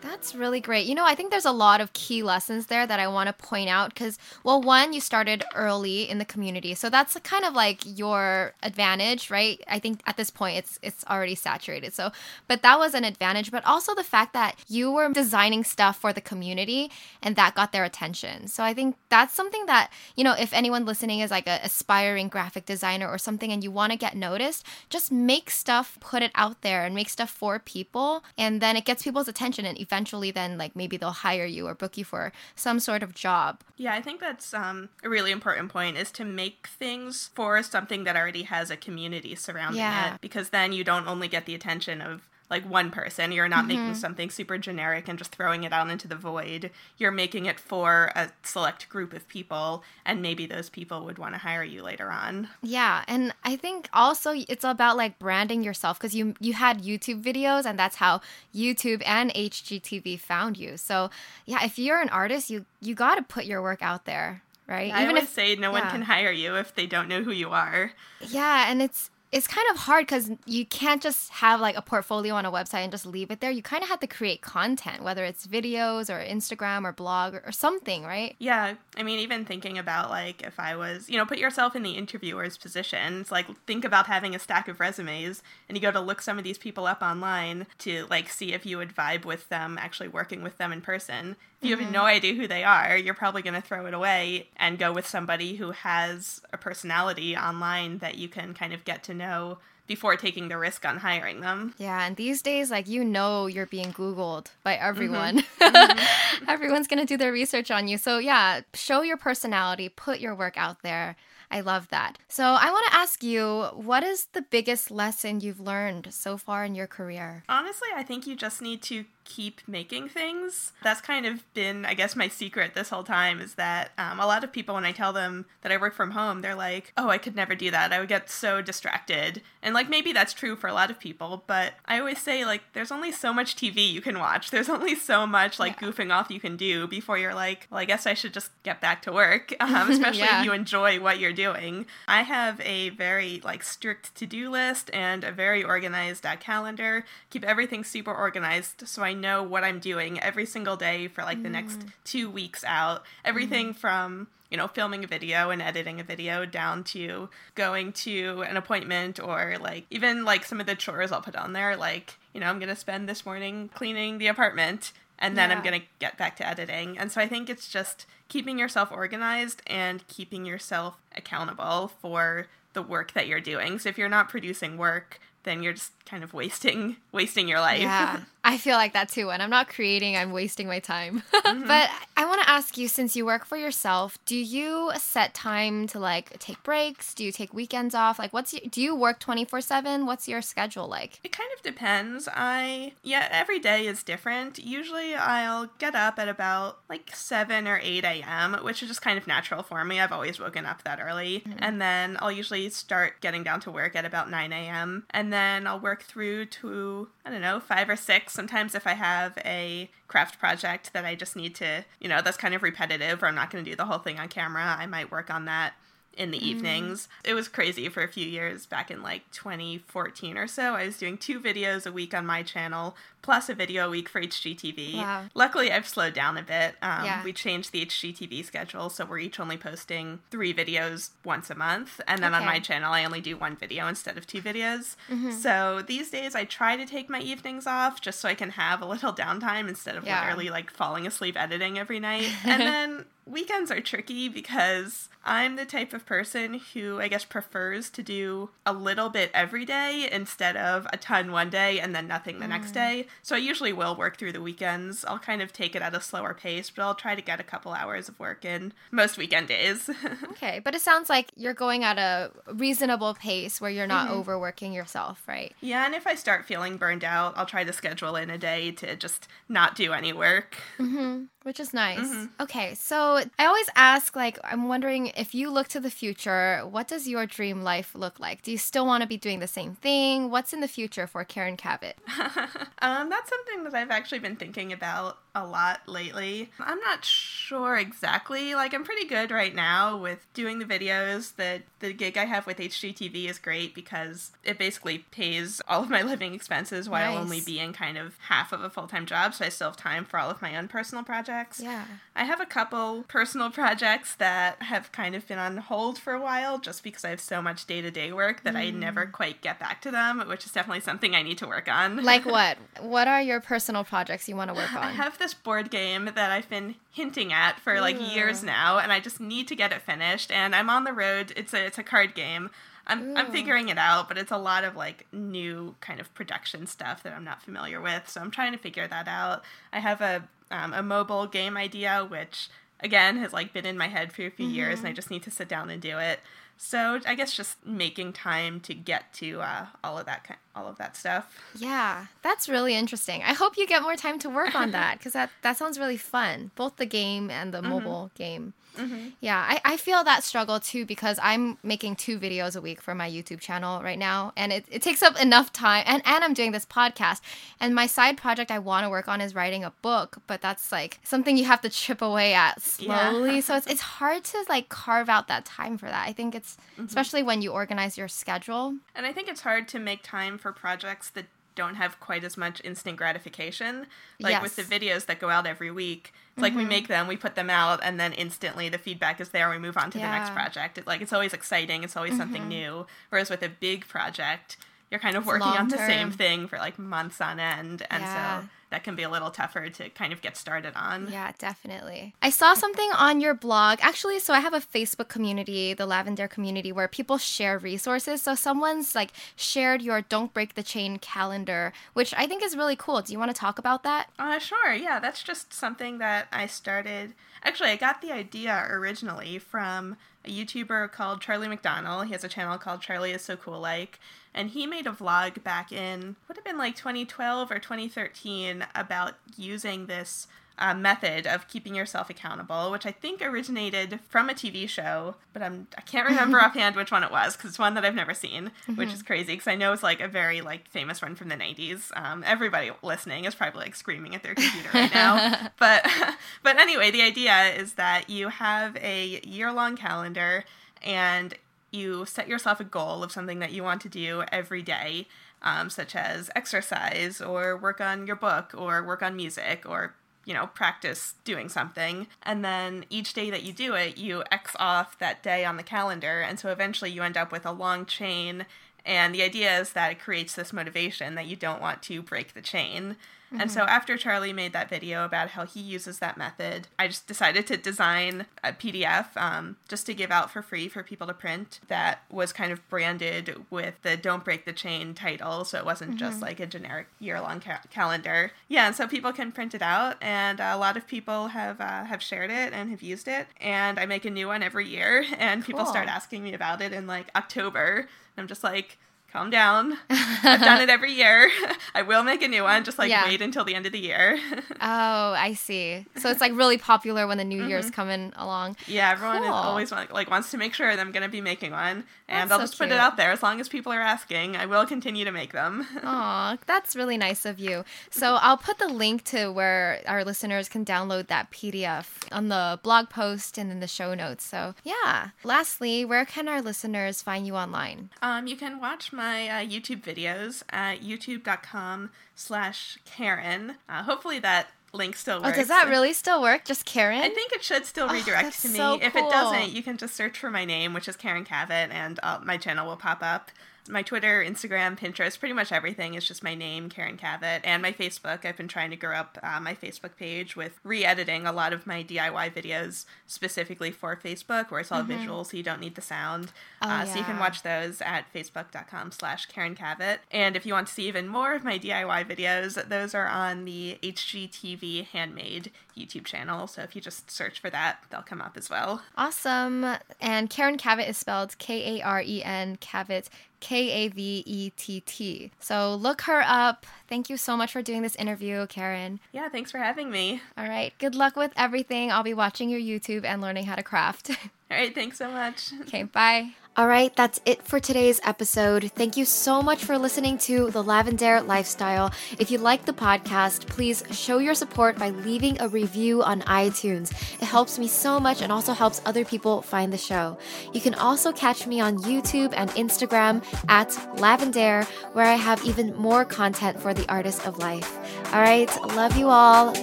That's 0.00 0.32
really 0.34 0.60
great. 0.60 0.86
You 0.86 0.94
know, 0.94 1.04
I 1.04 1.16
think 1.16 1.30
there's 1.30 1.44
a 1.44 1.52
lot 1.52 1.80
of 1.80 1.92
key 1.92 2.22
lessons 2.22 2.66
there 2.66 2.86
that 2.86 3.00
I 3.00 3.08
want 3.08 3.26
to 3.26 3.32
point 3.32 3.68
out 3.68 3.92
because, 3.92 4.16
well, 4.44 4.62
one, 4.62 4.92
you 4.92 5.00
started 5.00 5.44
early 5.56 6.08
in 6.08 6.18
the 6.18 6.24
community, 6.24 6.74
so 6.74 6.88
that's 6.88 7.16
kind 7.24 7.44
of 7.44 7.54
like 7.54 7.80
your 7.84 8.54
advantage, 8.62 9.28
right? 9.28 9.60
I 9.66 9.80
think 9.80 10.02
at 10.06 10.16
this 10.16 10.30
point 10.30 10.56
it's 10.58 10.78
it's 10.82 11.04
already 11.06 11.34
saturated. 11.34 11.94
So, 11.94 12.12
but 12.46 12.62
that 12.62 12.78
was 12.78 12.94
an 12.94 13.04
advantage, 13.04 13.50
but 13.50 13.64
also 13.64 13.94
the 13.94 14.04
fact 14.04 14.34
that 14.34 14.56
you 14.68 14.92
were 14.92 15.08
designing 15.12 15.64
stuff 15.64 15.98
for 15.98 16.12
the 16.12 16.20
community 16.20 16.92
and 17.20 17.34
that 17.34 17.56
got 17.56 17.72
their 17.72 17.84
attention. 17.84 18.46
So 18.46 18.62
I 18.62 18.74
think 18.74 18.96
that's 19.08 19.34
something 19.34 19.66
that 19.66 19.90
you 20.14 20.22
know, 20.22 20.34
if 20.38 20.52
anyone 20.52 20.84
listening 20.84 21.20
is 21.20 21.32
like 21.32 21.48
an 21.48 21.60
aspiring 21.64 22.28
graphic 22.28 22.66
designer 22.66 23.08
or 23.08 23.18
something, 23.18 23.50
and 23.50 23.64
you 23.64 23.72
want 23.72 23.92
to 23.92 23.98
get 23.98 24.16
noticed, 24.16 24.64
just 24.90 25.10
make 25.10 25.50
stuff, 25.50 25.98
put 26.00 26.22
it 26.22 26.30
out 26.36 26.62
there, 26.62 26.84
and 26.84 26.94
make 26.94 27.08
stuff 27.08 27.30
for 27.30 27.58
people, 27.58 28.22
and 28.36 28.60
then 28.60 28.76
it 28.76 28.84
gets 28.84 29.02
people's 29.02 29.28
attention 29.28 29.64
and 29.64 29.87
eventually 29.88 30.30
then 30.30 30.58
like 30.58 30.76
maybe 30.76 30.96
they'll 30.96 31.10
hire 31.10 31.46
you 31.46 31.66
or 31.66 31.74
book 31.74 31.96
you 31.96 32.04
for 32.04 32.32
some 32.54 32.78
sort 32.78 33.02
of 33.02 33.14
job. 33.14 33.62
Yeah, 33.76 33.94
I 33.94 34.02
think 34.02 34.20
that's 34.20 34.52
um, 34.52 34.90
a 35.02 35.08
really 35.08 35.32
important 35.32 35.70
point 35.72 35.96
is 35.96 36.10
to 36.12 36.24
make 36.24 36.68
things 36.68 37.30
for 37.34 37.62
something 37.62 38.04
that 38.04 38.16
already 38.16 38.42
has 38.42 38.70
a 38.70 38.76
community 38.76 39.34
surrounding 39.34 39.80
yeah. 39.80 40.14
it 40.14 40.20
because 40.20 40.50
then 40.50 40.72
you 40.72 40.84
don't 40.84 41.08
only 41.08 41.28
get 41.28 41.46
the 41.46 41.54
attention 41.54 42.02
of 42.02 42.28
like 42.50 42.68
one 42.68 42.90
person. 42.90 43.32
You're 43.32 43.48
not 43.48 43.66
mm-hmm. 43.66 43.68
making 43.68 43.94
something 43.94 44.30
super 44.30 44.58
generic 44.58 45.08
and 45.08 45.18
just 45.18 45.34
throwing 45.34 45.64
it 45.64 45.72
out 45.72 45.90
into 45.90 46.08
the 46.08 46.16
void. 46.16 46.70
You're 46.96 47.10
making 47.10 47.46
it 47.46 47.60
for 47.60 48.10
a 48.14 48.30
select 48.42 48.88
group 48.88 49.12
of 49.12 49.28
people, 49.28 49.82
and 50.04 50.22
maybe 50.22 50.46
those 50.46 50.68
people 50.70 51.04
would 51.04 51.18
want 51.18 51.34
to 51.34 51.38
hire 51.38 51.62
you 51.62 51.82
later 51.82 52.10
on. 52.10 52.48
Yeah, 52.62 53.04
and 53.06 53.34
I 53.44 53.56
think 53.56 53.88
also 53.92 54.32
it's 54.48 54.64
about 54.64 54.96
like 54.96 55.18
branding 55.18 55.62
yourself 55.62 55.98
because 55.98 56.14
you 56.14 56.34
you 56.40 56.54
had 56.54 56.82
YouTube 56.82 57.22
videos, 57.22 57.64
and 57.66 57.78
that's 57.78 57.96
how 57.96 58.20
YouTube 58.54 59.02
and 59.04 59.32
HGTV 59.34 60.18
found 60.18 60.56
you. 60.56 60.76
So 60.76 61.10
yeah, 61.44 61.64
if 61.64 61.78
you're 61.78 62.00
an 62.00 62.08
artist, 62.08 62.50
you 62.50 62.64
you 62.80 62.94
got 62.94 63.16
to 63.16 63.22
put 63.22 63.44
your 63.44 63.62
work 63.62 63.82
out 63.82 64.04
there 64.04 64.42
right? 64.68 64.88
Yeah, 64.88 65.02
Even 65.02 65.16
if 65.16 65.28
say 65.30 65.56
no 65.56 65.72
yeah. 65.74 65.80
one 65.80 65.90
can 65.90 66.02
hire 66.02 66.30
you 66.30 66.54
if 66.56 66.74
they 66.74 66.86
don't 66.86 67.08
know 67.08 67.22
who 67.22 67.32
you 67.32 67.48
are. 67.50 67.92
Yeah, 68.20 68.70
and 68.70 68.82
it's 68.82 69.10
it's 69.30 69.46
kind 69.46 69.66
of 69.70 69.76
hard 69.76 70.06
because 70.06 70.30
you 70.46 70.64
can't 70.64 71.02
just 71.02 71.30
have 71.30 71.60
like 71.60 71.76
a 71.76 71.82
portfolio 71.82 72.34
on 72.34 72.46
a 72.46 72.50
website 72.50 72.82
and 72.82 72.90
just 72.90 73.04
leave 73.04 73.30
it 73.30 73.40
there. 73.40 73.50
You 73.50 73.62
kind 73.62 73.82
of 73.82 73.90
have 73.90 74.00
to 74.00 74.06
create 74.06 74.40
content, 74.40 75.02
whether 75.02 75.22
it's 75.24 75.46
videos 75.46 76.08
or 76.08 76.24
Instagram 76.24 76.84
or 76.84 76.92
blog 76.92 77.34
or, 77.34 77.42
or, 77.46 77.52
something, 77.52 78.04
right? 78.04 78.36
Yeah. 78.38 78.74
I 78.96 79.02
mean, 79.02 79.18
even 79.18 79.44
thinking 79.44 79.76
about 79.76 80.08
like 80.08 80.42
if 80.42 80.58
I 80.58 80.76
was, 80.76 81.10
you 81.10 81.18
know, 81.18 81.26
put 81.26 81.38
yourself 81.38 81.76
in 81.76 81.82
the 81.82 81.92
interviewer's 81.92 82.56
position. 82.56 83.20
It's 83.20 83.30
like 83.30 83.46
think 83.66 83.84
about 83.84 84.06
having 84.06 84.34
a 84.34 84.38
stack 84.38 84.66
of 84.66 84.80
resumes 84.80 85.42
and 85.68 85.76
you 85.76 85.82
go 85.82 85.90
to 85.90 86.00
look 86.00 86.22
some 86.22 86.38
of 86.38 86.44
these 86.44 86.58
people 86.58 86.86
up 86.86 87.02
online 87.02 87.66
to 87.78 88.06
like 88.08 88.30
see 88.30 88.54
if 88.54 88.64
you 88.64 88.78
would 88.78 88.94
vibe 88.94 89.26
with 89.26 89.48
them 89.50 89.76
actually 89.78 90.08
working 90.08 90.42
with 90.42 90.56
them 90.56 90.72
in 90.72 90.80
person. 90.80 91.36
If 91.60 91.68
you 91.68 91.76
mm-hmm. 91.76 91.84
have 91.86 91.92
no 91.92 92.04
idea 92.04 92.34
who 92.34 92.46
they 92.46 92.62
are, 92.62 92.96
you're 92.96 93.14
probably 93.14 93.42
going 93.42 93.54
to 93.54 93.60
throw 93.60 93.86
it 93.86 93.94
away 93.94 94.48
and 94.56 94.78
go 94.78 94.92
with 94.92 95.06
somebody 95.06 95.56
who 95.56 95.72
has 95.72 96.40
a 96.52 96.56
personality 96.56 97.36
online 97.36 97.98
that 97.98 98.16
you 98.16 98.28
can 98.28 98.54
kind 98.54 98.72
of 98.72 98.84
get 98.84 99.02
to 99.04 99.14
know 99.14 99.58
before 99.88 100.16
taking 100.16 100.48
the 100.48 100.58
risk 100.58 100.84
on 100.84 100.98
hiring 100.98 101.40
them. 101.40 101.74
Yeah, 101.78 102.06
and 102.06 102.14
these 102.14 102.42
days, 102.42 102.70
like 102.70 102.86
you 102.86 103.02
know, 103.02 103.46
you're 103.46 103.66
being 103.66 103.92
Googled 103.92 104.48
by 104.62 104.74
everyone. 104.74 105.38
Mm-hmm. 105.38 105.64
mm-hmm. 105.64 106.44
Everyone's 106.48 106.86
gonna 106.86 107.06
do 107.06 107.16
their 107.16 107.32
research 107.32 107.70
on 107.70 107.88
you. 107.88 107.98
So 107.98 108.18
yeah, 108.18 108.60
show 108.74 109.02
your 109.02 109.16
personality, 109.16 109.88
put 109.88 110.20
your 110.20 110.34
work 110.34 110.56
out 110.56 110.82
there. 110.82 111.16
I 111.50 111.60
love 111.60 111.88
that. 111.88 112.18
So 112.28 112.44
I 112.44 112.70
want 112.70 112.86
to 112.90 112.96
ask 112.96 113.22
you, 113.22 113.64
what 113.74 114.04
is 114.04 114.26
the 114.34 114.42
biggest 114.42 114.90
lesson 114.90 115.40
you've 115.40 115.60
learned 115.60 116.12
so 116.12 116.36
far 116.36 116.62
in 116.64 116.74
your 116.74 116.86
career? 116.86 117.42
Honestly, 117.48 117.88
I 117.96 118.02
think 118.02 118.26
you 118.26 118.36
just 118.36 118.60
need 118.60 118.82
to 118.82 119.06
keep 119.28 119.60
making 119.68 120.08
things. 120.08 120.72
That's 120.82 121.02
kind 121.02 121.26
of 121.26 121.44
been, 121.52 121.84
I 121.84 121.92
guess, 121.92 122.16
my 122.16 122.28
secret 122.28 122.74
this 122.74 122.88
whole 122.88 123.04
time 123.04 123.40
is 123.40 123.54
that 123.54 123.92
um, 123.98 124.18
a 124.18 124.26
lot 124.26 124.42
of 124.42 124.52
people, 124.52 124.74
when 124.74 124.86
I 124.86 124.92
tell 124.92 125.12
them 125.12 125.44
that 125.60 125.70
I 125.70 125.76
work 125.76 125.94
from 125.94 126.12
home, 126.12 126.40
they're 126.40 126.54
like, 126.54 126.92
oh, 126.96 127.10
I 127.10 127.18
could 127.18 127.36
never 127.36 127.54
do 127.54 127.70
that. 127.70 127.92
I 127.92 128.00
would 128.00 128.08
get 128.08 128.30
so 128.30 128.62
distracted. 128.62 129.42
And 129.62 129.74
like, 129.74 129.90
maybe 129.90 130.12
that's 130.12 130.32
true 130.32 130.56
for 130.56 130.66
a 130.66 130.72
lot 130.72 130.90
of 130.90 130.98
people, 130.98 131.44
but 131.46 131.74
I 131.84 131.98
always 131.98 132.18
say, 132.20 132.46
like, 132.46 132.62
there's 132.72 132.90
only 132.90 133.12
so 133.12 133.34
much 133.34 133.54
TV 133.54 133.92
you 133.92 134.00
can 134.00 134.18
watch. 134.18 134.50
There's 134.58 134.68
only 134.68 134.94
so 134.94 135.26
much, 135.26 135.58
like, 135.58 135.80
yeah. 135.80 135.88
goofing 135.88 136.12
off 136.12 136.30
you 136.30 136.40
can 136.40 136.56
do 136.56 136.86
before 136.86 137.18
you're 137.18 137.34
like, 137.34 137.66
well, 137.70 137.80
I 137.80 137.84
guess 137.84 138.06
I 138.06 138.14
should 138.14 138.32
just 138.32 138.50
get 138.62 138.80
back 138.80 139.02
to 139.02 139.12
work, 139.12 139.54
um, 139.60 139.90
especially 139.90 140.20
yeah. 140.20 140.40
if 140.40 140.46
you 140.46 140.52
enjoy 140.52 141.00
what 141.00 141.18
you're 141.18 141.32
doing. 141.32 141.86
I 142.06 142.22
have 142.22 142.60
a 142.62 142.88
very, 142.90 143.42
like, 143.44 143.62
strict 143.62 144.14
to 144.16 144.26
do 144.26 144.50
list 144.50 144.90
and 144.94 145.22
a 145.22 145.32
very 145.32 145.62
organized 145.62 146.24
uh, 146.24 146.36
calendar, 146.36 147.04
keep 147.28 147.44
everything 147.44 147.84
super 147.84 148.14
organized 148.14 148.88
so 148.88 149.02
I 149.02 149.12
know 149.20 149.42
what 149.42 149.64
I'm 149.64 149.78
doing 149.78 150.20
every 150.20 150.46
single 150.46 150.76
day 150.76 151.08
for 151.08 151.22
like 151.22 151.42
the 151.42 151.50
next 151.50 151.80
mm. 151.80 151.92
two 152.04 152.30
weeks 152.30 152.64
out. 152.64 153.04
Everything 153.24 153.74
mm. 153.74 153.76
from 153.76 154.28
you 154.50 154.56
know, 154.56 154.66
filming 154.66 155.04
a 155.04 155.06
video 155.06 155.50
and 155.50 155.60
editing 155.60 156.00
a 156.00 156.04
video 156.04 156.46
down 156.46 156.82
to 156.82 157.28
going 157.54 157.92
to 157.92 158.42
an 158.48 158.56
appointment 158.56 159.20
or 159.20 159.56
like 159.60 159.84
even 159.90 160.24
like 160.24 160.44
some 160.44 160.60
of 160.60 160.66
the 160.66 160.74
chores 160.74 161.12
I'll 161.12 161.20
put 161.20 161.36
on 161.36 161.52
there. 161.52 161.76
Like, 161.76 162.18
you 162.32 162.40
know, 162.40 162.46
I'm 162.46 162.58
going 162.58 162.70
to 162.70 162.76
spend 162.76 163.08
this 163.08 163.26
morning 163.26 163.68
cleaning 163.74 164.18
the 164.18 164.28
apartment 164.28 164.92
and 165.18 165.36
then 165.36 165.50
yeah. 165.50 165.56
I'm 165.56 165.62
going 165.62 165.80
to 165.80 165.86
get 165.98 166.16
back 166.16 166.36
to 166.36 166.46
editing. 166.46 166.96
And 166.96 167.12
so 167.12 167.20
I 167.20 167.28
think 167.28 167.50
it's 167.50 167.68
just 167.68 168.06
keeping 168.28 168.58
yourself 168.58 168.90
organized 168.90 169.62
and 169.66 170.06
keeping 170.08 170.46
yourself 170.46 170.96
accountable 171.16 171.92
for 172.00 172.46
the 172.72 172.82
work 172.82 173.12
that 173.12 173.26
you're 173.26 173.40
doing. 173.40 173.78
So 173.78 173.88
if 173.88 173.98
you're 173.98 174.08
not 174.08 174.28
producing 174.28 174.78
work, 174.78 175.20
then 175.42 175.62
you're 175.62 175.72
just 175.72 175.92
kind 176.04 176.22
of 176.22 176.32
wasting 176.32 176.96
wasting 177.12 177.48
your 177.48 177.60
life. 177.60 177.80
Yeah. 177.80 178.20
I 178.48 178.56
feel 178.56 178.76
like 178.76 178.94
that 178.94 179.10
too. 179.10 179.26
When 179.26 179.42
I'm 179.42 179.50
not 179.50 179.68
creating, 179.68 180.16
I'm 180.16 180.32
wasting 180.32 180.66
my 180.66 180.80
time. 180.80 181.22
Mm-hmm. 181.48 181.66
but 181.66 181.88
I 182.14 182.26
want 182.26 182.42
to 182.42 182.50
ask 182.50 182.76
you 182.76 182.88
since 182.88 183.16
you 183.16 183.24
work 183.24 183.46
for 183.46 183.56
yourself, 183.56 184.18
do 184.26 184.36
you 184.36 184.90
set 184.98 185.32
time 185.32 185.86
to 185.86 185.98
like 185.98 186.38
take 186.40 186.62
breaks? 186.62 187.14
Do 187.14 187.24
you 187.24 187.32
take 187.32 187.54
weekends 187.54 187.94
off? 187.94 188.18
Like 188.18 188.34
what's 188.34 188.52
your, 188.52 188.62
do 188.68 188.82
you 188.82 188.94
work 188.94 189.18
24/7? 189.18 190.04
What's 190.04 190.28
your 190.28 190.42
schedule 190.42 190.86
like? 190.86 191.20
It 191.24 191.32
kind 191.32 191.48
of 191.56 191.62
depends. 191.62 192.28
I 192.30 192.92
yeah, 193.02 193.28
every 193.30 193.58
day 193.58 193.86
is 193.86 194.02
different. 194.02 194.58
Usually 194.58 195.14
I'll 195.14 195.70
get 195.78 195.94
up 195.94 196.18
at 196.18 196.28
about 196.28 196.80
like 196.90 197.14
7 197.14 197.66
or 197.66 197.80
8 197.82 198.04
a.m., 198.04 198.58
which 198.62 198.82
is 198.82 198.88
just 198.88 199.00
kind 199.00 199.16
of 199.16 199.26
natural 199.26 199.62
for 199.62 199.82
me. 199.84 200.00
I've 200.00 200.12
always 200.12 200.38
woken 200.38 200.66
up 200.66 200.82
that 200.84 201.00
early. 201.00 201.40
Mm-hmm. 201.40 201.58
And 201.60 201.80
then 201.80 202.18
I'll 202.20 202.32
usually 202.32 202.68
start 202.68 203.20
getting 203.22 203.42
down 203.42 203.60
to 203.60 203.70
work 203.70 203.96
at 203.96 204.04
about 204.04 204.30
9 204.30 204.52
a.m. 204.52 205.06
And 205.10 205.32
then 205.32 205.66
I'll 205.66 205.80
work 205.80 206.02
through 206.02 206.46
to 206.46 207.08
I 207.24 207.30
don't 207.30 207.42
know, 207.42 207.60
5 207.60 207.88
or 207.90 207.96
6 207.96 208.37
sometimes 208.38 208.76
if 208.76 208.86
I 208.86 208.92
have 208.92 209.36
a 209.44 209.90
craft 210.06 210.38
project 210.38 210.92
that 210.92 211.04
I 211.04 211.16
just 211.16 211.34
need 211.34 211.56
to, 211.56 211.84
you 212.00 212.08
know, 212.08 212.22
that's 212.22 212.36
kind 212.36 212.54
of 212.54 212.62
repetitive 212.62 213.20
or 213.20 213.26
I'm 213.26 213.34
not 213.34 213.50
going 213.50 213.64
to 213.64 213.68
do 213.68 213.74
the 213.74 213.86
whole 213.86 213.98
thing 213.98 214.20
on 214.20 214.28
camera, 214.28 214.76
I 214.78 214.86
might 214.86 215.10
work 215.10 215.28
on 215.28 215.44
that 215.46 215.72
in 216.18 216.32
the 216.32 216.38
mm. 216.38 216.42
evenings. 216.42 217.08
It 217.24 217.34
was 217.34 217.48
crazy 217.48 217.88
for 217.88 218.02
a 218.02 218.08
few 218.08 218.26
years 218.26 218.66
back 218.66 218.90
in 218.90 219.02
like 219.02 219.30
2014 219.30 220.36
or 220.36 220.48
so. 220.48 220.74
I 220.74 220.84
was 220.84 220.98
doing 220.98 221.16
two 221.16 221.40
videos 221.40 221.86
a 221.86 221.92
week 221.92 222.12
on 222.12 222.26
my 222.26 222.42
channel, 222.42 222.96
plus 223.22 223.48
a 223.48 223.54
video 223.54 223.86
a 223.86 223.90
week 223.90 224.08
for 224.08 224.20
HGTV. 224.20 224.96
Wow. 224.96 225.24
Luckily, 225.34 225.70
I've 225.70 225.86
slowed 225.86 226.14
down 226.14 226.36
a 226.36 226.42
bit. 226.42 226.74
Um, 226.82 227.04
yeah. 227.04 227.24
We 227.24 227.32
changed 227.32 227.72
the 227.72 227.86
HGTV 227.86 228.44
schedule, 228.44 228.90
so 228.90 229.04
we're 229.04 229.20
each 229.20 229.38
only 229.38 229.56
posting 229.56 230.18
three 230.30 230.52
videos 230.52 231.10
once 231.24 231.50
a 231.50 231.54
month. 231.54 232.00
And 232.08 232.22
then 232.22 232.34
okay. 232.34 232.40
on 232.40 232.46
my 232.46 232.58
channel, 232.58 232.92
I 232.92 233.04
only 233.04 233.20
do 233.20 233.36
one 233.36 233.56
video 233.56 233.86
instead 233.86 234.18
of 234.18 234.26
two 234.26 234.42
videos. 234.42 234.96
Mm-hmm. 235.08 235.30
So 235.30 235.82
these 235.86 236.10
days, 236.10 236.34
I 236.34 236.44
try 236.44 236.76
to 236.76 236.84
take 236.84 237.08
my 237.08 237.20
evenings 237.20 237.66
off 237.66 238.00
just 238.00 238.18
so 238.18 238.28
I 238.28 238.34
can 238.34 238.50
have 238.50 238.82
a 238.82 238.86
little 238.86 239.12
downtime 239.14 239.68
instead 239.68 239.96
of 239.96 240.04
yeah. 240.04 240.20
literally 240.20 240.50
like 240.50 240.70
falling 240.70 241.06
asleep 241.06 241.40
editing 241.40 241.78
every 241.78 242.00
night. 242.00 242.28
and 242.44 242.62
then 242.62 243.04
weekends 243.28 243.70
are 243.70 243.80
tricky 243.80 244.28
because 244.28 245.08
I'm 245.24 245.56
the 245.56 245.66
type 245.66 245.92
of 245.92 246.06
person 246.06 246.60
who 246.72 247.00
I 247.00 247.08
guess 247.08 247.24
prefers 247.24 247.90
to 247.90 248.02
do 248.02 248.50
a 248.64 248.72
little 248.72 249.10
bit 249.10 249.30
every 249.34 249.64
day 249.64 250.08
instead 250.10 250.56
of 250.56 250.86
a 250.92 250.96
ton 250.96 251.32
one 251.32 251.50
day 251.50 251.78
and 251.80 251.94
then 251.94 252.08
nothing 252.08 252.38
the 252.38 252.46
mm. 252.46 252.50
next 252.50 252.72
day. 252.72 253.06
So 253.22 253.36
I 253.36 253.38
usually 253.38 253.72
will 253.72 253.94
work 253.94 254.16
through 254.16 254.32
the 254.32 254.40
weekends. 254.40 255.04
I'll 255.04 255.18
kind 255.18 255.42
of 255.42 255.52
take 255.52 255.76
it 255.76 255.82
at 255.82 255.94
a 255.94 256.00
slower 256.00 256.32
pace, 256.32 256.70
but 256.70 256.82
I'll 256.82 256.94
try 256.94 257.14
to 257.14 257.20
get 257.20 257.40
a 257.40 257.44
couple 257.44 257.72
hours 257.72 258.08
of 258.08 258.18
work 258.18 258.44
in 258.44 258.72
most 258.90 259.18
weekend 259.18 259.48
days. 259.48 259.90
okay, 260.30 260.60
but 260.64 260.74
it 260.74 260.80
sounds 260.80 261.10
like 261.10 261.30
you're 261.36 261.54
going 261.54 261.84
at 261.84 261.98
a 261.98 262.30
reasonable 262.52 263.14
pace 263.14 263.60
where 263.60 263.70
you're 263.70 263.86
not 263.86 264.08
mm-hmm. 264.08 264.18
overworking 264.18 264.72
yourself, 264.72 265.22
right? 265.28 265.54
Yeah, 265.60 265.84
and 265.84 265.94
if 265.94 266.06
I 266.06 266.14
start 266.14 266.46
feeling 266.46 266.78
burned 266.78 267.04
out, 267.04 267.36
I'll 267.36 267.46
try 267.46 267.64
to 267.64 267.72
schedule 267.72 268.16
in 268.16 268.30
a 268.30 268.38
day 268.38 268.70
to 268.72 268.96
just 268.96 269.28
not 269.48 269.74
do 269.74 269.92
any 269.92 270.12
work. 270.12 270.56
Mm-hmm 270.78 271.24
which 271.48 271.58
is 271.58 271.72
nice. 271.72 272.00
Mm-hmm. 272.00 272.26
Okay, 272.42 272.74
so 272.74 273.22
I 273.38 273.46
always 273.46 273.70
ask, 273.74 274.14
like, 274.14 274.38
I'm 274.44 274.68
wondering 274.68 275.06
if 275.16 275.34
you 275.34 275.48
look 275.48 275.68
to 275.68 275.80
the 275.80 275.90
future, 275.90 276.60
what 276.68 276.86
does 276.86 277.08
your 277.08 277.24
dream 277.24 277.62
life 277.62 277.94
look 277.94 278.20
like? 278.20 278.42
Do 278.42 278.52
you 278.52 278.58
still 278.58 278.84
want 278.84 279.00
to 279.00 279.08
be 279.08 279.16
doing 279.16 279.40
the 279.40 279.46
same 279.46 279.74
thing? 279.74 280.30
What's 280.30 280.52
in 280.52 280.60
the 280.60 280.68
future 280.68 281.06
for 281.06 281.24
Karen 281.24 281.56
Kavett? 281.56 281.94
um, 282.82 283.08
that's 283.08 283.30
something 283.30 283.64
that 283.64 283.72
I've 283.72 283.90
actually 283.90 284.18
been 284.18 284.36
thinking 284.36 284.74
about 284.74 285.16
a 285.34 285.46
lot 285.46 285.80
lately. 285.86 286.50
I'm 286.58 286.80
not 286.80 287.04
sure 287.04 287.76
exactly. 287.76 288.54
Like 288.54 288.74
I'm 288.74 288.84
pretty 288.84 289.06
good 289.06 289.30
right 289.30 289.54
now 289.54 289.96
with 289.96 290.26
doing 290.34 290.58
the 290.58 290.64
videos. 290.64 291.36
The 291.36 291.62
the 291.80 291.92
gig 291.92 292.18
I 292.18 292.24
have 292.24 292.46
with 292.46 292.58
HGTV 292.58 293.30
is 293.30 293.38
great 293.38 293.74
because 293.74 294.32
it 294.42 294.58
basically 294.58 294.98
pays 295.10 295.60
all 295.68 295.82
of 295.82 295.90
my 295.90 296.02
living 296.02 296.34
expenses 296.34 296.88
while 296.88 297.14
nice. 297.14 297.22
only 297.22 297.40
being 297.40 297.72
kind 297.72 297.96
of 297.96 298.18
half 298.28 298.52
of 298.52 298.62
a 298.62 298.70
full-time 298.70 299.06
job, 299.06 299.34
so 299.34 299.44
I 299.44 299.48
still 299.48 299.68
have 299.68 299.76
time 299.76 300.04
for 300.04 300.18
all 300.18 300.30
of 300.30 300.42
my 300.42 300.56
own 300.56 300.66
personal 300.66 301.04
projects. 301.04 301.37
Yeah. 301.60 301.84
I 302.16 302.24
have 302.24 302.40
a 302.40 302.46
couple 302.46 303.04
personal 303.08 303.50
projects 303.50 304.14
that 304.16 304.62
have 304.62 304.92
kind 304.92 305.14
of 305.14 305.26
been 305.26 305.38
on 305.38 305.58
hold 305.58 305.98
for 305.98 306.12
a 306.12 306.20
while 306.20 306.58
just 306.58 306.82
because 306.82 307.04
I 307.04 307.10
have 307.10 307.20
so 307.20 307.40
much 307.40 307.66
day-to-day 307.66 308.12
work 308.12 308.42
that 308.42 308.54
mm. 308.54 308.58
I 308.58 308.70
never 308.70 309.06
quite 309.06 309.40
get 309.40 309.58
back 309.58 309.80
to 309.82 309.90
them, 309.90 310.22
which 310.26 310.44
is 310.44 310.52
definitely 310.52 310.80
something 310.80 311.14
I 311.14 311.22
need 311.22 311.38
to 311.38 311.46
work 311.46 311.68
on. 311.68 312.02
Like 312.04 312.24
what? 312.26 312.58
what 312.80 313.08
are 313.08 313.22
your 313.22 313.40
personal 313.40 313.84
projects 313.84 314.28
you 314.28 314.36
want 314.36 314.50
to 314.50 314.54
work 314.54 314.72
on? 314.74 314.82
I 314.82 314.90
have 314.92 315.18
this 315.18 315.34
board 315.34 315.70
game 315.70 316.06
that 316.06 316.30
I've 316.30 316.48
been 316.48 316.74
hinting 316.90 317.32
at 317.32 317.60
for 317.60 317.80
like 317.80 317.98
years 318.12 318.42
now, 318.42 318.78
and 318.78 318.92
I 318.92 319.00
just 319.00 319.20
need 319.20 319.48
to 319.48 319.56
get 319.56 319.72
it 319.72 319.82
finished. 319.82 320.30
And 320.30 320.54
I'm 320.54 320.68
on 320.70 320.84
the 320.84 320.92
road. 320.92 321.32
It's 321.36 321.54
a 321.54 321.66
it's 321.66 321.78
a 321.78 321.82
card 321.82 322.14
game. 322.14 322.50
I'm 322.88 323.16
I'm 323.16 323.30
figuring 323.30 323.68
it 323.68 323.78
out, 323.78 324.08
but 324.08 324.16
it's 324.16 324.32
a 324.32 324.38
lot 324.38 324.64
of 324.64 324.74
like 324.74 325.06
new 325.12 325.74
kind 325.80 326.00
of 326.00 326.12
production 326.14 326.66
stuff 326.66 327.02
that 327.02 327.12
I'm 327.12 327.24
not 327.24 327.42
familiar 327.42 327.80
with. 327.80 328.08
So 328.08 328.20
I'm 328.20 328.30
trying 328.30 328.52
to 328.52 328.58
figure 328.58 328.88
that 328.88 329.06
out. 329.06 329.44
I 329.72 329.80
have 329.80 330.00
a 330.00 330.26
um, 330.50 330.72
a 330.72 330.82
mobile 330.82 331.26
game 331.26 331.56
idea, 331.56 332.06
which 332.08 332.48
again 332.80 333.18
has 333.18 333.32
like 333.32 333.52
been 333.52 333.66
in 333.66 333.76
my 333.76 333.88
head 333.88 334.12
for 334.12 334.26
a 334.26 334.30
few 334.30 334.46
mm-hmm. 334.46 334.54
years, 334.54 334.78
and 334.78 334.86
I 334.86 334.90
mm-hmm. 334.90 334.96
just 334.96 335.10
need 335.10 335.22
to 335.24 335.30
sit 335.30 335.48
down 335.48 335.70
and 335.70 335.80
do 335.80 335.98
it. 335.98 336.20
So 336.60 336.98
I 337.06 337.14
guess 337.14 337.32
just 337.32 337.64
making 337.64 338.14
time 338.14 338.58
to 338.60 338.74
get 338.74 339.12
to 339.14 339.40
uh, 339.40 339.66
all 339.84 339.96
of 339.96 340.06
that 340.06 340.24
kind, 340.24 340.40
all 340.56 340.66
of 340.66 340.76
that 340.78 340.96
stuff. 340.96 341.38
Yeah, 341.56 342.06
that's 342.22 342.48
really 342.48 342.74
interesting. 342.74 343.22
I 343.22 343.32
hope 343.32 343.56
you 343.56 343.66
get 343.66 343.82
more 343.82 343.94
time 343.94 344.18
to 344.20 344.28
work 344.28 344.56
on 344.56 344.72
that 344.72 344.98
because 344.98 345.12
that 345.12 345.30
that 345.42 345.56
sounds 345.56 345.78
really 345.78 345.96
fun. 345.96 346.50
Both 346.56 346.76
the 346.76 346.86
game 346.86 347.30
and 347.30 347.54
the 347.54 347.58
mm-hmm. 347.58 347.70
mobile 347.70 348.10
game. 348.16 348.54
Mm-hmm. 348.78 349.08
Yeah, 349.20 349.44
I, 349.48 349.60
I 349.64 349.76
feel 349.76 350.04
that 350.04 350.22
struggle 350.22 350.60
too 350.60 350.86
because 350.86 351.18
I'm 351.22 351.58
making 351.62 351.96
two 351.96 352.18
videos 352.18 352.56
a 352.56 352.60
week 352.60 352.80
for 352.80 352.94
my 352.94 353.10
YouTube 353.10 353.40
channel 353.40 353.82
right 353.82 353.98
now. 353.98 354.32
And 354.36 354.52
it, 354.52 354.64
it 354.70 354.82
takes 354.82 355.02
up 355.02 355.20
enough 355.20 355.52
time. 355.52 355.84
And, 355.86 356.02
and 356.06 356.24
I'm 356.24 356.34
doing 356.34 356.52
this 356.52 356.64
podcast. 356.64 357.20
And 357.60 357.74
my 357.74 357.86
side 357.86 358.16
project 358.16 358.50
I 358.50 358.58
want 358.58 358.84
to 358.84 358.90
work 358.90 359.08
on 359.08 359.20
is 359.20 359.34
writing 359.34 359.64
a 359.64 359.72
book, 359.82 360.18
but 360.26 360.40
that's 360.40 360.70
like 360.70 361.00
something 361.02 361.36
you 361.36 361.44
have 361.44 361.60
to 361.62 361.68
chip 361.68 362.00
away 362.00 362.34
at 362.34 362.62
slowly. 362.62 363.36
Yeah. 363.36 363.40
so 363.40 363.56
it's, 363.56 363.66
it's 363.66 363.80
hard 363.80 364.24
to 364.24 364.44
like 364.48 364.68
carve 364.68 365.08
out 365.08 365.28
that 365.28 365.44
time 365.44 365.76
for 365.76 365.86
that. 365.86 366.06
I 366.08 366.12
think 366.12 366.34
it's, 366.34 366.56
mm-hmm. 366.74 366.84
especially 366.84 367.22
when 367.22 367.42
you 367.42 367.50
organize 367.50 367.98
your 367.98 368.08
schedule. 368.08 368.74
And 368.94 369.06
I 369.06 369.12
think 369.12 369.28
it's 369.28 369.40
hard 369.40 369.68
to 369.68 369.78
make 369.78 370.02
time 370.02 370.38
for 370.38 370.52
projects 370.52 371.10
that 371.10 371.26
don't 371.58 371.74
have 371.74 371.98
quite 371.98 372.22
as 372.22 372.36
much 372.36 372.62
instant 372.64 372.96
gratification. 372.96 373.86
Like 374.20 374.32
yes. 374.32 374.42
with 374.42 374.56
the 374.56 374.62
videos 374.62 375.06
that 375.06 375.18
go 375.18 375.28
out 375.28 375.44
every 375.44 375.72
week, 375.72 376.12
it's 376.32 376.40
like 376.42 376.52
mm-hmm. 376.52 376.62
we 376.62 376.64
make 376.66 376.86
them, 376.86 377.08
we 377.08 377.16
put 377.16 377.34
them 377.34 377.50
out, 377.50 377.80
and 377.82 377.98
then 377.98 378.12
instantly 378.12 378.68
the 378.68 378.78
feedback 378.78 379.20
is 379.20 379.30
there. 379.30 379.50
We 379.50 379.58
move 379.58 379.76
on 379.76 379.90
to 379.90 379.98
yeah. 379.98 380.06
the 380.06 380.18
next 380.18 380.34
project. 380.34 380.78
It, 380.78 380.86
like 380.86 381.00
it's 381.00 381.12
always 381.12 381.34
exciting. 381.34 381.82
It's 381.82 381.96
always 381.96 382.12
mm-hmm. 382.12 382.20
something 382.20 382.48
new. 382.48 382.86
Whereas 383.10 383.28
with 383.28 383.42
a 383.42 383.48
big 383.48 383.88
project, 383.88 384.56
you're 384.88 385.00
kind 385.00 385.16
of 385.16 385.24
it's 385.24 385.28
working 385.28 385.48
on 385.48 385.68
the 385.68 385.76
same 385.78 386.12
thing 386.12 386.46
for 386.46 386.58
like 386.58 386.78
months 386.78 387.20
on 387.20 387.40
end, 387.40 387.84
and 387.90 388.02
yeah. 388.02 388.40
so 388.40 388.48
that 388.70 388.84
can 388.84 388.94
be 388.94 389.02
a 389.02 389.08
little 389.08 389.30
tougher 389.30 389.68
to 389.70 389.88
kind 389.90 390.12
of 390.12 390.20
get 390.20 390.36
started 390.36 390.72
on. 390.76 391.08
Yeah, 391.10 391.32
definitely. 391.38 392.14
I 392.20 392.30
saw 392.30 392.54
something 392.54 392.90
on 392.92 393.20
your 393.20 393.34
blog. 393.34 393.78
Actually, 393.80 394.18
so 394.18 394.34
I 394.34 394.40
have 394.40 394.54
a 394.54 394.60
Facebook 394.60 395.08
community, 395.08 395.72
the 395.74 395.86
Lavendaire 395.86 396.28
community, 396.28 396.72
where 396.72 396.88
people 396.88 397.18
share 397.18 397.58
resources. 397.58 398.22
So 398.22 398.34
someone's 398.34 398.94
like 398.94 399.12
shared 399.36 399.82
your 399.82 400.02
Don't 400.02 400.34
Break 400.34 400.54
the 400.54 400.62
Chain 400.62 400.98
calendar, 400.98 401.72
which 401.94 402.12
I 402.16 402.26
think 402.26 402.42
is 402.42 402.56
really 402.56 402.76
cool. 402.76 403.00
Do 403.00 403.12
you 403.12 403.18
want 403.18 403.34
to 403.34 403.38
talk 403.38 403.58
about 403.58 403.82
that? 403.84 404.10
Uh, 404.18 404.38
sure. 404.38 404.74
Yeah, 404.74 404.98
that's 404.98 405.22
just 405.22 405.52
something 405.52 405.98
that 405.98 406.28
I 406.32 406.46
started. 406.46 407.14
Actually, 407.42 407.70
I 407.70 407.76
got 407.76 408.02
the 408.02 408.12
idea 408.12 408.66
originally 408.68 409.38
from 409.38 409.96
a 410.24 410.30
YouTuber 410.30 410.92
called 410.92 411.20
Charlie 411.20 411.48
McDonnell. 411.48 412.06
He 412.06 412.12
has 412.12 412.24
a 412.24 412.28
channel 412.28 412.58
called 412.58 412.82
Charlie 412.82 413.12
is 413.12 413.22
So 413.22 413.36
Cool 413.36 413.60
Like, 413.60 413.98
and 414.34 414.50
he 414.50 414.66
made 414.66 414.86
a 414.86 414.92
vlog 414.92 415.42
back 415.42 415.72
in 415.72 416.16
would 416.26 416.36
have 416.36 416.44
been 416.44 416.58
like 416.58 416.76
2012 416.76 417.50
or 417.50 417.58
2013 417.58 418.57
about 418.74 419.14
using 419.36 419.86
this 419.86 420.26
uh, 420.58 420.74
method 420.74 421.26
of 421.26 421.46
keeping 421.48 421.74
yourself 421.74 422.10
accountable, 422.10 422.70
which 422.70 422.84
I 422.84 422.90
think 422.90 423.22
originated 423.22 424.00
from 424.08 424.28
a 424.28 424.34
TV 424.34 424.68
show, 424.68 425.14
but 425.32 425.42
I'm 425.42 425.68
I 425.76 425.82
can't 425.82 426.08
remember 426.08 426.40
offhand 426.42 426.76
which 426.76 426.90
one 426.90 427.04
it 427.04 427.12
was 427.12 427.36
because 427.36 427.50
it's 427.50 427.58
one 427.58 427.74
that 427.74 427.84
I've 427.84 427.94
never 427.94 428.14
seen, 428.14 428.46
mm-hmm. 428.46 428.76
which 428.76 428.92
is 428.92 429.02
crazy 429.02 429.34
because 429.34 429.46
I 429.46 429.54
know 429.54 429.72
it's 429.72 429.82
like 429.82 430.00
a 430.00 430.08
very 430.08 430.40
like 430.40 430.68
famous 430.68 431.00
one 431.00 431.14
from 431.14 431.28
the 431.28 431.36
90s. 431.36 431.96
Um, 431.96 432.24
everybody 432.26 432.70
listening 432.82 433.24
is 433.24 433.34
probably 433.34 433.60
like 433.60 433.76
screaming 433.76 434.14
at 434.14 434.22
their 434.22 434.34
computer 434.34 434.70
right 434.74 434.92
now, 434.92 435.50
but 435.58 435.86
but 436.42 436.58
anyway, 436.58 436.90
the 436.90 437.02
idea 437.02 437.54
is 437.54 437.74
that 437.74 438.10
you 438.10 438.28
have 438.28 438.76
a 438.76 439.20
year 439.24 439.52
long 439.52 439.76
calendar 439.76 440.44
and 440.82 441.34
you 441.70 442.06
set 442.06 442.28
yourself 442.28 442.60
a 442.60 442.64
goal 442.64 443.02
of 443.02 443.12
something 443.12 443.40
that 443.40 443.52
you 443.52 443.62
want 443.62 443.80
to 443.82 443.88
do 443.88 444.24
every 444.32 444.62
day. 444.62 445.06
Um, 445.40 445.70
such 445.70 445.94
as 445.94 446.30
exercise 446.34 447.20
or 447.20 447.56
work 447.56 447.80
on 447.80 448.08
your 448.08 448.16
book 448.16 448.52
or 448.56 448.82
work 448.82 449.02
on 449.02 449.14
music 449.14 449.62
or 449.64 449.94
you 450.28 450.34
know, 450.34 450.46
practice 450.48 451.14
doing 451.24 451.48
something. 451.48 452.06
And 452.22 452.44
then 452.44 452.84
each 452.90 453.14
day 453.14 453.30
that 453.30 453.44
you 453.44 453.54
do 453.54 453.72
it, 453.72 453.96
you 453.96 454.24
X 454.30 454.54
off 454.58 454.98
that 454.98 455.22
day 455.22 455.42
on 455.42 455.56
the 455.56 455.62
calendar. 455.62 456.20
And 456.20 456.38
so 456.38 456.50
eventually 456.50 456.90
you 456.90 457.02
end 457.02 457.16
up 457.16 457.32
with 457.32 457.46
a 457.46 457.50
long 457.50 457.86
chain. 457.86 458.44
And 458.84 459.14
the 459.14 459.22
idea 459.22 459.58
is 459.58 459.72
that 459.72 459.90
it 459.90 459.98
creates 459.98 460.34
this 460.34 460.52
motivation 460.52 461.14
that 461.14 461.26
you 461.26 461.34
don't 461.34 461.62
want 461.62 461.82
to 461.84 462.02
break 462.02 462.34
the 462.34 462.42
chain. 462.42 462.96
Mm-hmm. 463.28 463.42
And 463.42 463.50
so 463.50 463.60
mm-hmm. 463.60 463.70
after 463.70 463.96
Charlie 463.96 464.32
made 464.32 464.52
that 464.52 464.70
video 464.70 465.04
about 465.04 465.30
how 465.30 465.44
he 465.44 465.60
uses 465.60 465.98
that 465.98 466.16
method, 466.16 466.68
I 466.78 466.88
just 466.88 467.06
decided 467.06 467.46
to 467.48 467.56
design 467.56 468.26
a 468.42 468.52
PDF 468.52 469.16
um, 469.16 469.56
just 469.68 469.86
to 469.86 469.94
give 469.94 470.10
out 470.10 470.30
for 470.30 470.42
free 470.42 470.68
for 470.68 470.82
people 470.82 471.06
to 471.06 471.14
print 471.14 471.60
that 471.68 472.02
was 472.10 472.32
kind 472.32 472.52
of 472.52 472.66
branded 472.68 473.44
with 473.50 473.74
the 473.82 473.96
Don't 473.96 474.24
Break 474.24 474.44
the 474.44 474.52
Chain 474.52 474.94
title. 474.94 475.44
So 475.44 475.58
it 475.58 475.64
wasn't 475.64 475.92
mm-hmm. 475.92 475.98
just 475.98 476.22
like 476.22 476.40
a 476.40 476.46
generic 476.46 476.86
year 476.98 477.20
long 477.20 477.40
ca- 477.40 477.60
calendar. 477.70 478.32
Yeah, 478.48 478.66
and 478.66 478.74
so 478.74 478.86
people 478.86 479.12
can 479.12 479.32
print 479.32 479.54
it 479.54 479.62
out. 479.62 479.96
And 480.00 480.40
a 480.40 480.56
lot 480.56 480.76
of 480.76 480.86
people 480.86 481.28
have, 481.28 481.60
uh, 481.60 481.84
have 481.84 482.02
shared 482.02 482.30
it 482.30 482.52
and 482.52 482.70
have 482.70 482.82
used 482.82 483.08
it. 483.08 483.26
And 483.40 483.78
I 483.78 483.86
make 483.86 484.04
a 484.04 484.10
new 484.10 484.28
one 484.28 484.42
every 484.42 484.66
year. 484.66 485.04
And 485.18 485.44
people 485.44 485.66
start 485.66 485.88
asking 485.88 486.22
me 486.22 486.32
about 486.32 486.62
it 486.62 486.72
in 486.72 486.86
like 486.86 487.10
October. 487.14 487.80
And 487.80 487.88
I'm 488.16 488.28
just 488.28 488.44
like, 488.44 488.78
calm 489.12 489.30
down. 489.30 489.78
I've 489.90 490.40
done 490.40 490.60
it 490.60 490.68
every 490.68 490.92
year. 490.92 491.30
I 491.74 491.82
will 491.82 492.02
make 492.02 492.22
a 492.22 492.28
new 492.28 492.42
one, 492.42 492.64
just 492.64 492.78
like 492.78 492.90
yeah. 492.90 493.06
wait 493.06 493.22
until 493.22 493.44
the 493.44 493.54
end 493.54 493.66
of 493.66 493.72
the 493.72 493.78
year. 493.78 494.18
oh, 494.60 495.12
I 495.12 495.34
see. 495.34 495.86
So 495.96 496.10
it's 496.10 496.20
like 496.20 496.32
really 496.32 496.58
popular 496.58 497.06
when 497.06 497.18
the 497.18 497.24
New 497.24 497.40
mm-hmm. 497.40 497.50
Year's 497.50 497.70
coming 497.70 498.12
along. 498.16 498.56
Yeah, 498.66 498.90
everyone 498.90 499.22
cool. 499.22 499.32
always 499.32 499.70
want, 499.70 499.92
like 499.92 500.10
wants 500.10 500.30
to 500.32 500.38
make 500.38 500.54
sure 500.54 500.74
that 500.74 500.80
I'm 500.80 500.92
going 500.92 501.02
to 501.02 501.08
be 501.08 501.20
making 501.20 501.52
one, 501.52 501.84
and 502.08 502.30
that's 502.30 502.32
I'll 502.32 502.38
so 502.38 502.42
just 502.44 502.56
cute. 502.56 502.68
put 502.68 502.74
it 502.74 502.78
out 502.78 502.96
there 502.96 503.10
as 503.10 503.22
long 503.22 503.40
as 503.40 503.48
people 503.48 503.72
are 503.72 503.80
asking. 503.80 504.36
I 504.36 504.46
will 504.46 504.66
continue 504.66 505.04
to 505.04 505.12
make 505.12 505.32
them. 505.32 505.66
Aw, 505.82 506.36
that's 506.46 506.76
really 506.76 506.98
nice 506.98 507.24
of 507.24 507.38
you. 507.38 507.64
So 507.90 508.16
I'll 508.20 508.36
put 508.36 508.58
the 508.58 508.68
link 508.68 509.04
to 509.04 509.30
where 509.30 509.80
our 509.86 510.04
listeners 510.04 510.48
can 510.48 510.64
download 510.64 511.06
that 511.08 511.30
PDF 511.30 511.86
on 512.12 512.28
the 512.28 512.60
blog 512.62 512.90
post 512.90 513.38
and 513.38 513.50
in 513.50 513.60
the 513.60 513.68
show 513.68 513.94
notes. 513.94 514.24
So 514.24 514.54
yeah. 514.64 515.10
Lastly, 515.24 515.84
where 515.84 516.04
can 516.04 516.28
our 516.28 516.42
listeners 516.42 517.02
find 517.02 517.26
you 517.26 517.36
online? 517.36 517.90
Um, 518.02 518.26
you 518.26 518.36
can 518.36 518.60
watch 518.60 518.92
my 518.98 519.28
uh, 519.28 519.46
YouTube 519.46 519.82
videos 519.82 520.42
at 520.50 520.82
youtube.com 520.82 521.90
slash 522.14 522.78
Karen. 522.84 523.54
Uh, 523.68 523.84
hopefully 523.84 524.18
that 524.18 524.48
link 524.74 524.96
still 524.96 525.22
works. 525.22 525.38
Oh, 525.38 525.40
does 525.40 525.48
that 525.48 525.68
really 525.68 525.94
still 525.94 526.20
work? 526.20 526.44
Just 526.44 526.66
Karen? 526.66 527.00
I 527.00 527.08
think 527.08 527.32
it 527.32 527.42
should 527.42 527.64
still 527.64 527.86
oh, 527.88 527.94
redirect 527.94 528.26
oh, 528.26 528.42
to 528.42 528.48
me. 528.48 528.56
So 528.56 528.78
cool. 528.78 528.86
If 528.86 528.96
it 528.96 529.08
doesn't, 529.08 529.52
you 529.52 529.62
can 529.62 529.78
just 529.78 529.94
search 529.94 530.18
for 530.18 530.30
my 530.30 530.44
name, 530.44 530.74
which 530.74 530.88
is 530.88 530.96
Karen 530.96 531.24
Kavett, 531.24 531.72
and 531.72 531.98
uh, 532.02 532.18
my 532.22 532.36
channel 532.36 532.66
will 532.66 532.76
pop 532.76 533.02
up 533.02 533.30
my 533.68 533.82
Twitter, 533.82 534.24
Instagram, 534.24 534.78
Pinterest, 534.78 535.18
pretty 535.18 535.34
much 535.34 535.52
everything 535.52 535.94
is 535.94 536.06
just 536.06 536.22
my 536.22 536.34
name, 536.34 536.68
Karen 536.68 536.96
Kavett, 536.96 537.40
and 537.44 537.62
my 537.62 537.72
Facebook. 537.72 538.24
I've 538.24 538.36
been 538.36 538.48
trying 538.48 538.70
to 538.70 538.76
grow 538.76 538.96
up 538.96 539.18
uh, 539.22 539.40
my 539.40 539.54
Facebook 539.54 539.96
page 539.96 540.36
with 540.36 540.58
re-editing 540.64 541.26
a 541.26 541.32
lot 541.32 541.52
of 541.52 541.66
my 541.66 541.84
DIY 541.84 542.34
videos 542.34 542.84
specifically 543.06 543.70
for 543.70 543.96
Facebook, 543.96 544.50
where 544.50 544.60
it's 544.60 544.72
all 544.72 544.82
mm-hmm. 544.82 544.98
visual, 544.98 545.24
so 545.24 545.36
you 545.36 545.42
don't 545.42 545.60
need 545.60 545.74
the 545.74 545.82
sound. 545.82 546.32
Oh, 546.62 546.66
uh, 546.68 546.68
yeah. 546.68 546.84
So 546.84 546.98
you 546.98 547.04
can 547.04 547.18
watch 547.18 547.42
those 547.42 547.80
at 547.80 548.12
facebook.com 548.12 548.92
slash 548.92 549.26
Karen 549.26 549.54
Kavett. 549.54 549.98
And 550.10 550.36
if 550.36 550.46
you 550.46 550.52
want 550.52 550.68
to 550.68 550.74
see 550.74 550.88
even 550.88 551.08
more 551.08 551.34
of 551.34 551.44
my 551.44 551.58
DIY 551.58 552.08
videos, 552.08 552.68
those 552.68 552.94
are 552.94 553.06
on 553.06 553.44
the 553.44 553.78
HGTV 553.82 554.86
Handmade 554.86 555.50
YouTube 555.78 556.04
channel. 556.04 556.46
So 556.46 556.62
if 556.62 556.74
you 556.74 556.80
just 556.80 557.10
search 557.10 557.40
for 557.40 557.50
that, 557.50 557.78
they'll 557.90 558.02
come 558.02 558.20
up 558.20 558.36
as 558.36 558.50
well. 558.50 558.82
Awesome. 558.96 559.64
And 560.00 560.28
Karen 560.28 560.58
Kavett 560.58 560.88
is 560.88 560.96
spelled 560.96 561.38
K 561.38 561.78
A 561.78 561.84
R 561.84 562.02
E 562.02 562.22
N 562.22 562.56
Kavett 562.56 563.08
K 563.40 563.70
A 563.70 563.88
V 563.88 564.22
E 564.26 564.50
T 564.50 564.80
T. 564.80 565.30
So 565.40 565.74
look 565.74 566.02
her 566.02 566.22
up. 566.26 566.66
Thank 566.88 567.08
you 567.08 567.16
so 567.16 567.36
much 567.36 567.52
for 567.52 567.62
doing 567.62 567.82
this 567.82 567.94
interview, 567.96 568.46
Karen. 568.46 569.00
Yeah, 569.12 569.28
thanks 569.28 569.50
for 569.50 569.58
having 569.58 569.90
me. 569.90 570.20
All 570.36 570.48
right. 570.48 570.72
Good 570.78 570.94
luck 570.94 571.16
with 571.16 571.32
everything. 571.36 571.92
I'll 571.92 572.02
be 572.02 572.14
watching 572.14 572.50
your 572.50 572.60
YouTube 572.60 573.04
and 573.04 573.20
learning 573.22 573.46
how 573.46 573.54
to 573.54 573.62
craft. 573.62 574.10
All 574.50 574.56
right. 574.56 574.74
Thanks 574.74 574.98
so 574.98 575.10
much. 575.10 575.52
Okay. 575.62 575.84
Bye. 575.84 576.32
All 576.58 576.66
right, 576.66 576.92
that's 576.96 577.20
it 577.24 577.40
for 577.44 577.60
today's 577.60 578.00
episode. 578.02 578.72
Thank 578.74 578.96
you 578.96 579.04
so 579.04 579.40
much 579.42 579.62
for 579.62 579.78
listening 579.78 580.18
to 580.26 580.50
The 580.50 580.64
Lavendaire 580.64 581.24
Lifestyle. 581.24 581.92
If 582.18 582.32
you 582.32 582.38
like 582.38 582.64
the 582.64 582.72
podcast, 582.72 583.46
please 583.46 583.84
show 583.92 584.18
your 584.18 584.34
support 584.34 584.76
by 584.76 584.90
leaving 584.90 585.40
a 585.40 585.46
review 585.46 586.02
on 586.02 586.22
iTunes. 586.22 586.90
It 587.22 587.26
helps 587.26 587.60
me 587.60 587.68
so 587.68 588.00
much 588.00 588.22
and 588.22 588.32
also 588.32 588.54
helps 588.54 588.82
other 588.84 589.04
people 589.04 589.40
find 589.40 589.72
the 589.72 589.78
show. 589.78 590.18
You 590.52 590.60
can 590.60 590.74
also 590.74 591.12
catch 591.12 591.46
me 591.46 591.60
on 591.60 591.78
YouTube 591.78 592.34
and 592.36 592.50
Instagram 592.50 593.22
at 593.48 593.68
Lavendaire, 593.94 594.64
where 594.94 595.06
I 595.06 595.14
have 595.14 595.44
even 595.44 595.76
more 595.76 596.04
content 596.04 596.60
for 596.60 596.74
the 596.74 596.90
artist 596.90 597.24
of 597.24 597.38
life. 597.38 597.72
All 598.12 598.20
right, 598.20 598.50
love 598.74 598.96
you 598.96 599.06
all. 599.06 599.54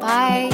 Bye. 0.00 0.50